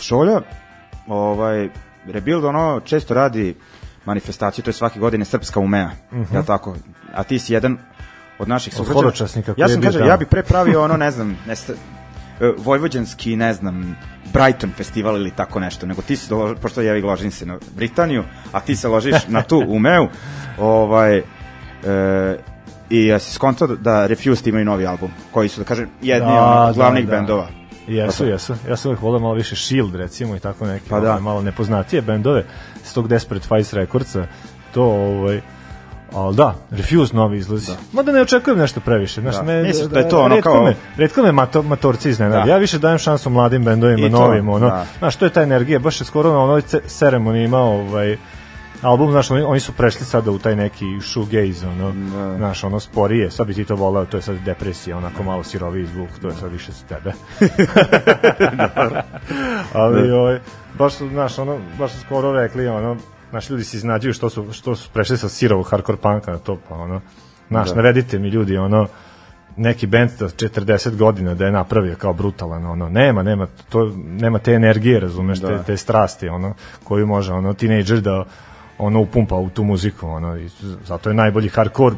Šolja, 0.00 0.40
ovaj, 1.06 1.68
Rebuild 2.06 2.44
ono 2.44 2.80
često 2.84 3.14
radi 3.14 3.54
manifestaciju, 4.04 4.64
to 4.64 4.70
je 4.70 4.74
svake 4.74 4.98
godine 4.98 5.24
Srpska 5.24 5.60
umea, 5.60 5.86
mm 5.86 6.16
-hmm. 6.16 6.34
ja 6.34 6.42
tako? 6.42 6.76
A 7.14 7.22
ti 7.22 7.38
si 7.38 7.52
jedan 7.52 7.78
od 8.38 8.48
naših 8.48 8.74
sugrađana. 8.74 9.02
koji 9.02 9.54
Ja 9.56 9.68
sam 9.68 9.80
bio 9.80 9.88
kaže, 9.88 9.98
tamo. 9.98 10.10
ja 10.10 10.16
bih 10.16 10.28
pre 10.30 10.42
pravio 10.42 10.82
ono, 10.82 10.96
ne 10.96 11.10
znam, 11.10 11.38
ne, 11.46 11.54
vojvođanski, 12.58 13.36
ne 13.36 13.54
znam, 13.54 13.96
Brighton 14.32 14.70
festival 14.76 15.16
ili 15.16 15.30
tako 15.30 15.60
nešto, 15.60 15.86
nego 15.86 16.02
ti 16.02 16.16
se, 16.16 16.34
pošto 16.62 16.82
ja 16.82 17.06
ložim 17.06 17.30
se 17.30 17.46
na 17.46 17.58
Britaniju, 17.76 18.24
a 18.52 18.60
ti 18.60 18.76
se 18.76 18.88
ložiš 18.88 19.28
na 19.28 19.42
tu 19.42 19.64
umeu, 19.76 20.08
ovaj, 20.58 21.18
e, 21.18 21.22
i 22.90 23.06
ja 23.06 23.18
si 23.18 23.32
skontao 23.34 23.68
da 23.68 24.06
Refused 24.06 24.46
imaju 24.46 24.64
novi 24.64 24.86
album, 24.86 25.10
koji 25.30 25.48
su, 25.48 25.60
da 25.60 25.64
kažem, 25.64 25.88
jedni 26.02 26.28
Da, 26.28 26.34
da, 26.34 26.40
da, 26.40 26.66
od 26.68 26.74
glavnih 26.74 27.06
da. 27.06 27.16
bendova. 27.16 27.48
Jesu, 27.86 28.26
jesu. 28.26 28.54
Ja 28.68 28.76
sam 28.76 28.90
uvijek 28.90 29.02
volio 29.02 29.20
malo 29.20 29.34
više 29.34 29.56
Shield, 29.56 29.94
recimo, 29.94 30.36
i 30.36 30.40
tako 30.40 30.66
neke 30.66 30.84
Pa 30.88 31.00
da. 31.00 31.10
ovaj, 31.10 31.20
malo 31.20 31.42
nepoznatije 31.42 32.02
bendove 32.02 32.44
s 32.84 32.92
tog 32.92 33.08
Desperate 33.08 33.48
Fights 33.48 33.72
Recordsa. 33.72 34.26
To, 34.74 34.82
ovaj, 34.84 35.40
Ali 36.14 36.36
da, 36.36 36.54
Refuse 36.70 37.16
novi 37.16 37.38
izlazi. 37.38 37.66
Da. 37.66 37.76
Mada 37.92 38.12
ne 38.12 38.20
očekujem 38.22 38.58
nešto 38.58 38.80
previše. 38.80 39.20
Znaš, 39.20 39.36
Da. 39.36 39.42
me, 39.42 39.62
Mislim 39.62 39.88
da 39.88 39.98
je 39.98 40.08
to 40.08 40.20
ono 40.20 40.40
kao- 40.42 40.62
Me, 40.64 40.74
retko 40.96 41.22
me 41.22 41.32
mato, 41.32 41.62
matorci 41.62 42.10
iznenadi. 42.10 42.46
Da. 42.46 42.52
Ja 42.52 42.58
više 42.58 42.78
dajem 42.78 42.98
šansu 42.98 43.30
mladim 43.30 43.64
bendovima, 43.64 44.08
novim. 44.10 44.48
Ono, 44.48 44.66
da. 44.66 44.86
Znaš, 44.98 45.16
to 45.16 45.24
je 45.24 45.30
ta 45.30 45.42
energija. 45.42 45.78
Baš 45.78 46.00
je 46.00 46.04
skoro 46.04 46.30
na 46.30 46.38
onoj 46.38 46.60
ce- 46.62 46.80
ceremoniji 46.80 47.44
imao 47.44 47.70
ovaj, 47.70 48.16
album, 48.82 49.10
znaš, 49.10 49.30
oni, 49.30 49.42
oni 49.42 49.60
su 49.60 49.72
prešli 49.72 50.06
sada 50.06 50.30
u 50.30 50.38
taj 50.38 50.56
neki 50.56 50.84
shoegaze, 51.02 51.66
ono, 51.68 51.92
Da. 51.92 52.36
znaš, 52.36 52.64
ono 52.64 52.80
sporije, 52.80 53.30
sad 53.30 53.46
bi 53.46 53.54
ti 53.54 53.64
to 53.64 53.76
voleo, 53.76 54.04
to 54.04 54.16
je 54.16 54.22
sad 54.22 54.36
depresija, 54.36 54.96
onako 54.96 55.22
malo 55.22 55.44
siroviji 55.44 55.86
zvuk, 55.86 56.08
to 56.20 56.28
je 56.28 56.34
sad 56.34 56.52
više 56.52 56.72
za 56.72 56.84
tebe. 56.86 57.12
Ali, 59.72 60.10
ovaj, 60.12 60.40
baš 60.74 60.92
su, 60.92 61.08
znaš, 61.08 61.38
ono, 61.38 61.58
baš 61.78 61.92
su 61.92 62.00
skoro 62.00 62.32
rekli, 62.32 62.68
ono, 62.68 62.96
znaš, 63.32 63.50
ljudi 63.50 63.64
se 63.64 63.76
iznađuju 63.76 64.12
što 64.12 64.30
su, 64.30 64.52
što 64.52 64.76
su 64.76 64.90
prešli 64.92 65.16
sa 65.18 65.28
sirovog 65.28 65.70
hardcore 65.70 65.98
punka 65.98 66.32
na 66.32 66.38
to, 66.38 66.58
pa 66.68 66.74
ono, 66.74 67.00
znaš, 67.48 67.68
Da. 67.68 67.74
navedite 67.74 68.18
mi 68.18 68.28
ljudi, 68.28 68.56
ono, 68.56 68.86
neki 69.56 69.86
bend 69.86 70.10
da 70.18 70.26
40 70.26 70.96
godina 70.96 71.34
da 71.34 71.44
je 71.44 71.52
napravio 71.52 71.96
kao 71.96 72.12
brutalan 72.12 72.66
ono 72.66 72.88
nema 72.88 73.22
nema 73.22 73.46
to 73.68 73.92
nema 73.96 74.38
te 74.38 74.52
energije 74.52 75.00
razumeš 75.00 75.38
Da. 75.40 75.48
te, 75.58 75.64
te 75.64 75.76
strasti 75.76 76.28
ono 76.28 76.54
koju 76.84 77.06
može 77.06 77.32
ono 77.32 77.54
tinejdžer 77.54 78.00
da 78.00 78.24
ono 78.78 79.00
upumpa 79.00 79.34
u 79.34 79.50
tu 79.50 79.64
muziku 79.64 80.08
ono 80.08 80.36
i 80.36 80.48
zato 80.84 81.10
je 81.10 81.14
najbolji 81.14 81.48
hardcore 81.48 81.96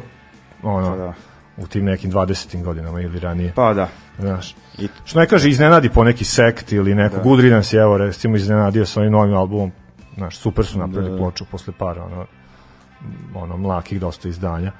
ono 0.63 0.89
Pa 0.91 0.97
da. 0.97 1.13
u 1.57 1.67
tim 1.67 1.85
nekim 1.85 2.11
20. 2.11 2.63
godinama 2.63 3.01
ili 3.01 3.19
ranije 3.19 3.51
Pa 3.55 3.73
da. 3.73 3.87
znaš 4.19 4.55
I, 4.77 4.87
što 5.05 5.19
ne 5.19 5.27
kaže 5.27 5.49
iznenadi 5.49 5.89
po 5.89 6.03
neki 6.03 6.23
sekt 6.23 6.71
ili 6.71 6.95
neko 6.95 7.15
da. 7.15 7.23
Good 7.23 7.39
Riddance 7.39 7.77
je 7.77 7.81
evo 7.81 7.97
recimo 7.97 8.35
iznenadio 8.35 8.85
sa 8.85 8.99
ovim 8.99 9.11
novim 9.11 9.33
albumom 9.33 9.71
znaš 10.17 10.37
super 10.37 10.65
su 10.65 10.79
napravili 10.79 11.11
Da. 11.11 11.17
ploču 11.17 11.45
posle 11.51 11.73
para 11.77 12.03
ono 12.03 12.25
ono 13.35 13.57
mlakih 13.57 13.99
dosta 13.99 14.27
izdanja 14.29 14.71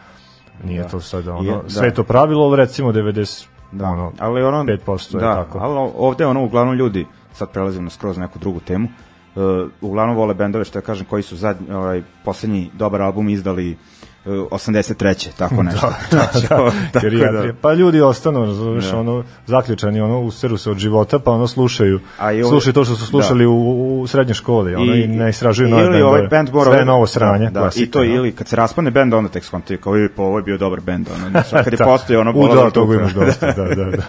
nije 0.64 0.82
Da. 0.82 0.88
to 0.88 1.00
sad 1.00 1.26
Je, 1.26 1.32
ono 1.32 1.64
da. 1.64 1.70
sve 1.70 1.94
to 1.94 2.04
pravilo 2.04 2.46
ali 2.46 2.58
recimo 2.58 2.92
90 2.92 3.46
Da, 3.72 3.86
ono, 3.86 4.12
ali 4.20 4.44
ono 4.44 4.64
5% 4.64 5.16
je 5.16 5.20
da, 5.20 5.34
tako. 5.36 5.58
ali 5.62 5.92
ovde 5.98 6.26
ono 6.26 6.44
uglavnom 6.44 6.76
ljudi, 6.76 7.06
sad 7.34 7.52
prelazimo 7.52 7.84
na 7.84 7.90
skroz 7.90 8.18
neku 8.18 8.40
drugu 8.40 8.60
temu, 8.60 8.88
uh, 9.36 9.44
uglavnom 9.82 10.16
vole 10.16 10.34
bendove 10.34 10.66
što 10.66 10.78
ja 10.80 10.84
kažem 10.84 11.06
koji 11.06 11.24
su 11.24 11.36
zadnji, 11.36 11.74
ovaj, 11.74 12.04
poslednji 12.26 12.70
dobar 12.74 13.02
album 13.02 13.30
izdali 13.30 13.72
uh, 13.72 13.78
83. 14.26 15.30
tako 15.32 15.64
nešto. 15.64 15.94
da, 16.12 16.18
da, 16.18 16.28
tako 16.44 16.72
Gerijatrija. 17.02 17.54
Pa 17.62 17.74
ljudi 17.74 18.02
ostanu, 18.02 18.40
razumeš, 18.42 18.86
Da. 18.86 18.98
ono, 18.98 19.24
zaključani, 19.46 20.02
ono, 20.02 20.20
useru 20.22 20.58
se 20.58 20.72
od 20.72 20.78
života, 20.78 21.20
pa 21.20 21.32
ono 21.32 21.48
slušaju, 21.48 22.00
A 22.20 22.32
i 22.32 22.42
ovo- 22.42 22.50
slušaju 22.52 22.74
to 22.74 22.86
što 22.86 22.96
su 22.96 23.06
slušali 23.06 23.44
da. 23.44 23.50
u, 23.50 23.62
u 23.96 24.08
srednjoj 24.08 24.34
školi, 24.34 24.76
ono, 24.76 24.94
i, 24.96 25.08
ne 25.08 25.30
istražuju 25.30 25.70
nove 25.70 25.82
ili 25.82 25.92
bendove. 25.92 26.10
ovaj 26.10 26.28
band 26.28 26.50
mora 26.54 26.66
Sve 26.66 26.80
je 26.80 26.86
novo 26.86 27.08
sranje, 27.08 27.46
da, 27.46 27.52
da, 27.52 27.60
i 27.60 27.62
klasika, 27.62 27.92
to 27.92 28.00
no. 28.00 28.06
ili 28.06 28.32
kad 28.32 28.48
se 28.48 28.56
raspane 28.56 28.92
bend 28.92 29.14
onda 29.14 29.30
tek 29.30 29.44
skonti 29.44 29.78
kao 29.78 29.98
i 29.98 30.10
ovo 30.18 30.38
je 30.38 30.44
bio 30.44 30.58
dobar 30.58 30.80
bend 30.82 31.08
ono 31.10 31.42
kad 31.64 31.74
je 31.74 31.78
Da. 31.78 31.86
postoji 31.86 32.18
ono 32.18 32.32
U, 32.32 32.34
bola 32.34 32.56
da, 32.56 32.70
toga 32.70 32.96
imaš 32.96 33.14
dosta, 33.14 33.46
da, 33.48 33.64
da, 33.66 33.86
da. 33.88 34.04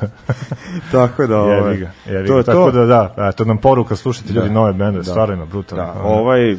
tako 0.92 1.26
da 1.26 1.38
ovaj, 1.38 1.76
ga, 1.76 1.90
to 2.06 2.12
ga. 2.24 2.36
je 2.36 2.42
Tako 2.44 2.70
to. 2.70 2.86
da, 2.86 2.86
da, 3.16 3.28
eto 3.28 3.44
nam 3.44 3.58
poruka, 3.58 3.96
slušajte 3.96 4.32
ljudi 4.32 4.48
Da. 4.48 4.54
nove 4.54 4.72
bendove, 4.72 4.96
Da. 4.96 5.04
stvarno 5.04 5.34
ima 5.34 5.44
brutalno. 5.44 5.84
Da, 5.84 6.00
ovaj 6.00 6.54
u- 6.54 6.58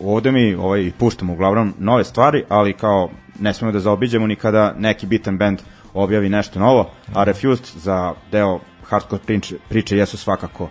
ovde 0.00 0.32
mi 0.32 0.54
ovaj 0.54 0.90
puštamo 0.98 1.32
uglavnom 1.32 1.74
nove 1.78 2.04
stvari, 2.04 2.44
ali 2.48 2.72
kao 2.72 3.10
ne 3.40 3.54
smemo 3.54 3.72
da 3.72 3.80
zaobiđemo 3.80 4.26
ni 4.26 4.36
kada 4.36 4.74
neki 4.78 5.06
bitan 5.06 5.38
band 5.38 5.58
objavi 5.94 6.28
nešto 6.28 6.60
novo, 6.60 6.90
a 7.14 7.24
Refused 7.24 7.66
za 7.76 8.12
deo 8.32 8.60
hardcore 8.84 9.22
priče, 9.26 9.56
priče 9.68 9.96
jesu 9.96 10.16
svakako 10.16 10.64
uh, 10.64 10.70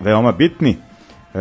veoma 0.00 0.32
bitni. 0.32 0.76
Uh, 1.34 1.40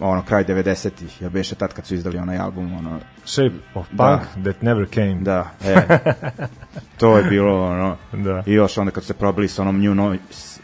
ono, 0.00 0.22
kraj 0.22 0.44
90-ih, 0.44 1.22
ja 1.22 1.28
beše 1.28 1.54
tad 1.54 1.72
kad 1.72 1.86
su 1.86 1.94
izdali 1.94 2.18
onaj 2.18 2.38
album, 2.38 2.74
ono, 2.74 2.98
Shape 3.24 3.54
of 3.74 3.86
Punk 3.88 3.98
Da. 3.98 4.20
that 4.44 4.62
never 4.62 4.86
came. 4.94 5.16
da, 5.20 5.50
e, 5.64 5.76
to 7.00 7.16
je 7.16 7.24
bilo, 7.24 7.64
ono, 7.64 7.96
Da. 8.12 8.42
i 8.46 8.52
još 8.52 8.78
onda 8.78 8.90
kad 8.90 9.02
su 9.02 9.06
se 9.06 9.14
probili 9.14 9.48
sa 9.48 9.62
onom 9.62 9.80
New 9.80 9.94
Noise 9.94 10.60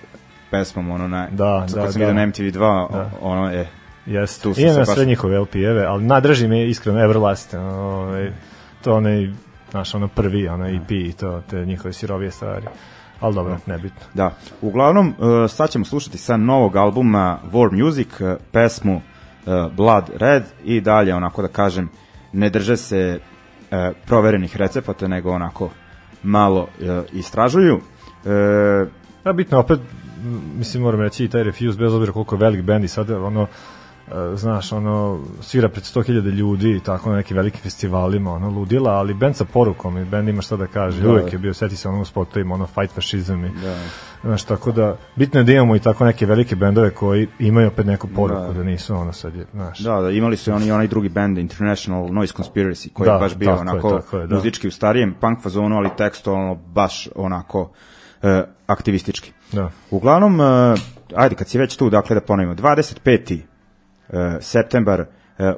pesmom, 0.50 0.90
ono, 0.90 1.08
na, 1.08 1.28
Da, 1.30 1.64
sad 1.68 1.76
da, 1.76 1.82
kad 1.84 1.92
sam 1.92 2.00
da. 2.00 2.06
vidio 2.06 2.20
na 2.20 2.26
MTV2, 2.32 2.92
Da. 2.92 3.10
ono, 3.20 3.52
e, 3.52 3.66
Jeste. 4.06 4.42
Tu 4.42 4.60
Imam 4.60 4.74
se 4.74 4.80
ja 4.80 4.84
sve 4.86 5.04
njihove 5.04 5.38
LP-eve, 5.38 5.84
ali 5.84 6.04
nadraži 6.04 6.48
me 6.48 6.68
iskreno 6.68 7.04
Everlast. 7.04 7.54
Ovaj, 7.54 8.32
to 8.82 8.94
onaj, 8.94 9.30
znaš, 9.70 9.94
ono 9.94 10.08
prvi, 10.08 10.48
ono 10.48 10.68
EP 10.68 10.90
i 10.90 11.12
to, 11.12 11.42
te 11.50 11.66
njihove 11.66 11.92
sirovije 11.92 12.30
stvari. 12.30 12.66
Ali 13.20 13.34
dobro, 13.34 13.58
nebitno. 13.66 14.00
Da, 14.14 14.34
uglavnom 14.60 15.08
uh, 15.08 15.50
sad 15.50 15.70
ćemo 15.70 15.84
slušati 15.84 16.18
sa 16.18 16.36
novog 16.36 16.76
albuma 16.76 17.38
War 17.52 17.84
Music, 17.84 18.20
uh, 18.20 18.32
pesmu 18.52 18.96
uh, 18.96 19.72
Blood 19.72 20.10
Red 20.16 20.42
i 20.64 20.80
dalje 20.80 21.14
onako 21.14 21.42
da 21.42 21.48
kažem 21.48 21.88
ne 22.32 22.50
drže 22.50 22.76
se 22.76 23.20
proverenih 24.06 24.56
recepata 24.56 25.08
nego 25.08 25.30
onako 25.30 25.70
malo 26.22 26.68
istražuju. 27.12 27.80
Ja 29.26 29.32
bitno 29.32 29.58
opet, 29.58 29.80
mislim 30.56 30.82
moram 30.82 31.00
reći 31.00 31.24
i 31.24 31.28
taj 31.28 31.42
Refuse, 31.42 31.78
bez 31.78 31.94
obzira 31.94 32.12
koliko 32.12 32.34
je 32.34 32.38
velik 32.38 32.62
bend 32.62 32.84
i 32.84 32.88
sad 32.88 33.10
ono, 33.10 33.42
e, 33.42 33.46
znaš, 34.34 34.72
ono, 34.72 35.20
svira 35.40 35.68
pred 35.68 35.84
100.000 35.84 36.30
ljudi 36.30 36.70
i 36.76 36.80
tako 36.80 37.10
na 37.10 37.16
nekim 37.16 37.36
velikim 37.36 37.60
festivalima, 37.60 38.32
ono, 38.32 38.48
ludila, 38.50 38.90
ali 38.90 39.14
bend 39.14 39.36
sa 39.36 39.44
porukom 39.44 39.98
i 39.98 40.04
bend 40.04 40.28
ima 40.28 40.42
šta 40.42 40.56
da 40.56 40.66
kaže, 40.66 41.02
Da. 41.02 41.08
uvek 41.10 41.32
je 41.32 41.38
bio, 41.38 41.54
seti 41.54 41.76
se 41.76 41.88
onom 41.88 42.04
spotovima, 42.04 42.54
ono, 42.54 42.66
fight 42.66 42.94
fašizam 42.94 43.44
i, 43.44 43.50
znaš, 44.24 44.44
tako 44.44 44.72
da, 44.72 44.96
bitno 45.16 45.40
je 45.40 45.44
da 45.44 45.52
imamo 45.52 45.76
i 45.76 45.80
tako 45.80 46.04
neke 46.04 46.26
velike 46.26 46.56
bendove 46.56 46.90
koji 46.90 47.28
imaju 47.38 47.68
opet 47.68 47.86
neku 47.86 48.08
poruku, 48.08 48.40
Da. 48.46 48.52
da, 48.52 48.62
nisu 48.64 48.94
ono 48.94 49.12
sad, 49.12 49.34
je, 49.34 49.46
znaš, 49.52 49.78
Da, 49.78 50.00
da, 50.00 50.10
imali 50.10 50.36
su 50.36 50.50
i 50.50 50.52
oni 50.52 50.70
onaj 50.72 50.86
drugi 50.88 51.08
band 51.08 51.38
International 51.38 52.08
Noise 52.12 52.34
Conspiracy 52.34 52.92
koji 52.92 53.06
Da, 53.06 53.12
je 53.12 53.18
baš 53.18 53.34
bio 53.36 53.50
je, 53.50 53.56
onako 53.56 53.90
tako 53.90 54.18
je, 54.18 54.26
da. 54.26 54.34
muzički 54.34 54.68
u 54.68 54.70
starijem 54.70 55.14
punk 55.20 55.42
fazonu, 55.42 55.76
ali 55.76 55.90
tekstualno 55.96 56.54
baš 56.54 57.08
onako 57.14 57.70
e, 58.22 58.42
aktivistički. 58.66 59.32
da. 59.52 59.70
Uglavnom, 59.90 60.40
e, 60.40 60.44
ajde 61.14 61.34
kad 61.34 61.48
si 61.48 61.58
već 61.58 61.76
tu, 61.76 61.90
dakle 61.90 62.14
da 62.14 62.20
ponovimo, 62.20 62.54
25. 62.54 63.38
e, 64.12 64.36
septembar 64.40 65.00
e, 65.00 65.06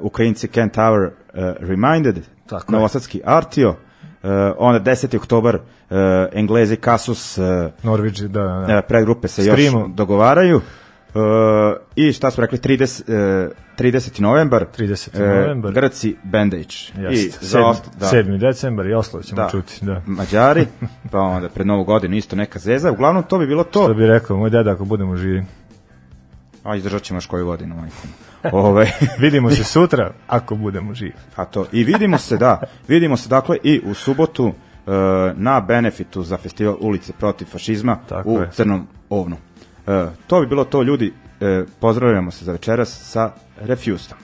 Ukrajinci 0.01 0.47
Ken 0.47 0.69
Tower 0.69 1.03
e, 1.03 1.11
Reminded, 1.59 2.15
Tako 2.47 2.71
je. 2.71 2.75
Novosadski 2.75 3.21
Artio, 3.25 3.75
e, 4.23 4.27
onda 4.57 4.79
10. 4.81 5.17
oktobar 5.17 5.55
e, 5.55 5.59
Englezi 6.33 6.75
Kasus 6.75 7.37
e, 7.37 7.41
Norwich, 7.83 8.21
da, 8.21 8.41
da, 8.41 8.65
da. 8.67 8.73
e, 8.73 8.81
predgrupe 8.81 9.27
se 9.27 9.41
Screamo. 9.43 9.79
još 9.79 9.89
dogovaraju 9.89 10.61
e, 11.15 11.19
i 11.97 12.13
šta 12.13 12.31
smo 12.31 12.41
rekli 12.41 12.57
30, 12.59 13.03
e, 13.07 13.49
30. 13.77 14.21
novembar 14.21 14.65
30. 14.77 15.21
e, 15.21 15.27
novembar. 15.37 15.73
Grci 15.73 16.15
Bandage 16.23 16.75
i 16.97 17.01
Jeste. 17.01 17.45
za 17.45 17.65
ost, 17.65 17.83
da, 17.99 18.05
7. 18.07 18.37
decembar 18.39 18.85
i 18.85 18.93
Oslo 18.93 19.21
ćemo 19.21 19.41
Da. 19.41 19.49
čuti, 19.49 19.85
da. 19.85 20.01
Mađari 20.17 20.65
pa 21.11 21.19
onda 21.19 21.49
pred 21.49 21.67
novu 21.67 21.83
godinu 21.83 22.15
isto 22.15 22.35
neka 22.35 22.59
zeza 22.59 22.91
uglavnom 22.91 23.23
to 23.23 23.37
bi 23.37 23.47
bilo 23.47 23.63
to 23.63 23.83
Što 23.83 23.93
bi 23.93 24.07
rekao 24.07 24.37
moj 24.37 24.49
deda 24.49 24.71
ako 24.71 24.85
budemo 24.85 25.15
živi. 25.17 25.45
a 26.63 26.75
izdržat 26.75 27.01
ćemo 27.01 27.17
još 27.17 27.25
koju 27.25 27.45
godinu 27.45 27.75
majko. 27.75 27.95
Ove, 28.67 28.91
Vidimo 29.19 29.49
se 29.49 29.63
sutra 29.63 30.13
ako 30.27 30.55
budemo 30.55 30.93
živi. 30.93 31.13
a 31.35 31.45
to 31.45 31.65
i 31.71 31.83
vidimo 31.83 32.17
se 32.17 32.37
da 32.37 32.61
vidimo 32.87 33.17
se 33.17 33.29
dakle 33.29 33.57
i 33.63 33.81
u 33.85 33.93
subotu 33.93 34.47
e, 34.47 34.91
na 35.35 35.61
benefitu 35.61 36.23
za 36.23 36.37
festival 36.37 36.75
ulice 36.79 37.13
protiv 37.13 37.45
fašizma 37.45 37.97
Tako 38.09 38.29
u 38.29 38.41
je. 38.41 38.51
Crnom 38.51 38.87
ovnu. 39.09 39.37
E, 39.87 40.05
to 40.27 40.41
bi 40.41 40.47
bilo 40.47 40.63
to 40.63 40.81
ljudi, 40.81 41.13
e, 41.41 41.63
pozdravljamo 41.79 42.31
se 42.31 42.45
za 42.45 42.51
večeras 42.51 42.99
sa 43.03 43.31
Refustom. 43.61 44.17